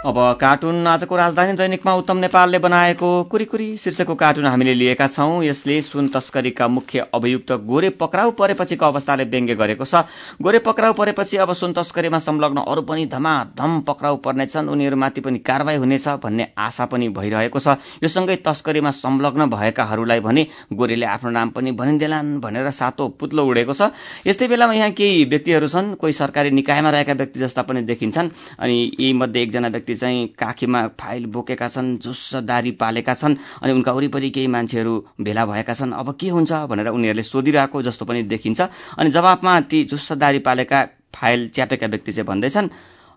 अब 0.00 0.16
कार्टुन 0.40 0.86
आजको 0.86 1.16
राजधानी 1.16 1.52
दैनिकमा 1.52 1.94
उत्तम 1.94 2.16
नेपालले 2.16 2.58
बनाएको 2.58 3.08
कुरीकुरी 3.24 3.76
शीर्षकको 3.76 4.14
कार्टुन 4.14 4.46
हामीले 4.46 4.74
लिएका 4.74 5.06
छौं। 5.06 5.42
यसले 5.44 5.80
सुन 5.82 6.08
तस्करीका 6.08 6.68
मुख्य 6.68 7.04
अभियुक्त 7.14 7.52
गोरे 7.68 7.90
पक्राउ 8.00 8.30
परेपछिको 8.32 8.86
अवस्थाले 8.86 9.24
व्यङ्ग्य 9.24 9.54
गरेको 9.54 9.84
छ। 9.84 10.08
गोरे 10.40 10.58
पक्राउ 10.64 10.92
परेपछि 10.96 11.36
अब 11.36 11.52
सुन 11.52 11.72
तस्करीमा 11.72 12.18
संलग्न 12.18 12.64
अरू 12.64 12.82
पनि 12.82 13.04
धमाधम 13.12 13.80
पक्राउ 13.84 14.16
पर्नेछन्। 14.24 14.68
उनीहरूमाथि 14.70 15.20
पनि 15.20 15.38
कारवाही 15.44 15.76
हुनेछ 15.76 16.08
भन्ने 16.24 16.48
आशा 16.56 16.84
पनि 16.88 17.08
भइरहेको 17.10 17.60
छ। 17.60 17.76
यो 18.00 18.08
सँगै 18.08 18.36
तस्करीमा 18.40 18.90
संलग्न 18.96 19.50
भएकाहरूलाई 19.52 20.20
भने 20.20 20.46
गोरेले 20.72 21.06
आफ्नो 21.06 21.30
नाम 21.30 21.48
पनि 21.52 21.72
भनिदेलान् 21.76 22.40
भनेर 22.40 22.70
सातो 22.72 23.08
पुत्लो 23.20 23.44
उडेको 23.44 23.76
छ। 23.76 23.92
यस्तै 24.24 24.48
बेलामा 24.48 24.72
यहाँ 24.80 24.90
केही 24.96 25.24
व्यक्तिहरू 25.28 25.68
छन्। 25.68 25.94
कोही 26.00 26.12
सरकारी 26.16 26.50
निकायमा 26.56 26.90
रहेका 26.90 27.12
व्यक्ति 27.20 27.40
जस्ता 27.40 27.68
पनि 27.68 27.84
देखिन्छन्। 27.84 28.32
अनि 28.56 28.80
यी 28.96 29.12
मध्ये 29.12 29.42
एकजना 29.42 29.68
व्यक्ति 29.68 29.88
चाहिँ 29.94 30.26
काखीमा 30.38 30.86
फाइल 31.00 31.26
बोकेका 31.26 31.68
छन् 31.68 31.96
जुस्स 31.98 32.34
दारी 32.44 32.70
पालेका 32.72 33.14
छन् 33.14 33.36
अनि 33.62 33.72
उनका 33.72 33.92
वरिपरि 33.92 34.30
केही 34.30 34.46
मान्छेहरू 34.46 34.94
भेला 35.20 35.46
भएका 35.46 35.74
छन्। 35.74 35.92
अब 35.92 36.16
के 36.20 36.28
हुन्छ 36.28 36.52
भनेर 36.70 36.88
उनीहरूले 36.88 37.22
सोधिरहेको 37.22 37.82
जस्तो 37.82 38.04
पनि 38.04 38.22
देखिन्छ। 38.22 38.60
अनि 38.98 39.10
जवाफमा 39.10 39.60
ती 39.60 39.84
जुस्स 39.84 40.12
दारी 40.12 40.38
पालेका 40.38 40.84
फाइल 41.14 41.48
च्यापेका 41.48 41.86
व्यक्ति 41.86 42.12
चाहिँ 42.12 42.26
भन्दैछन् 42.26 42.68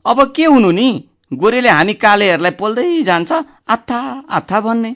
अब 0.05 0.33
के 0.35 0.45
हुनु 0.45 0.71
नि? 0.71 0.89
गोरेले 1.33 1.69
हामी 1.69 1.93
कालेहरूलाई 1.93 2.51
पोल्दै 2.51 3.03
जान्छ। 3.03 3.31
आत्था 3.69 3.99
आत्था 4.29 4.61
भन्ने। 4.61 4.95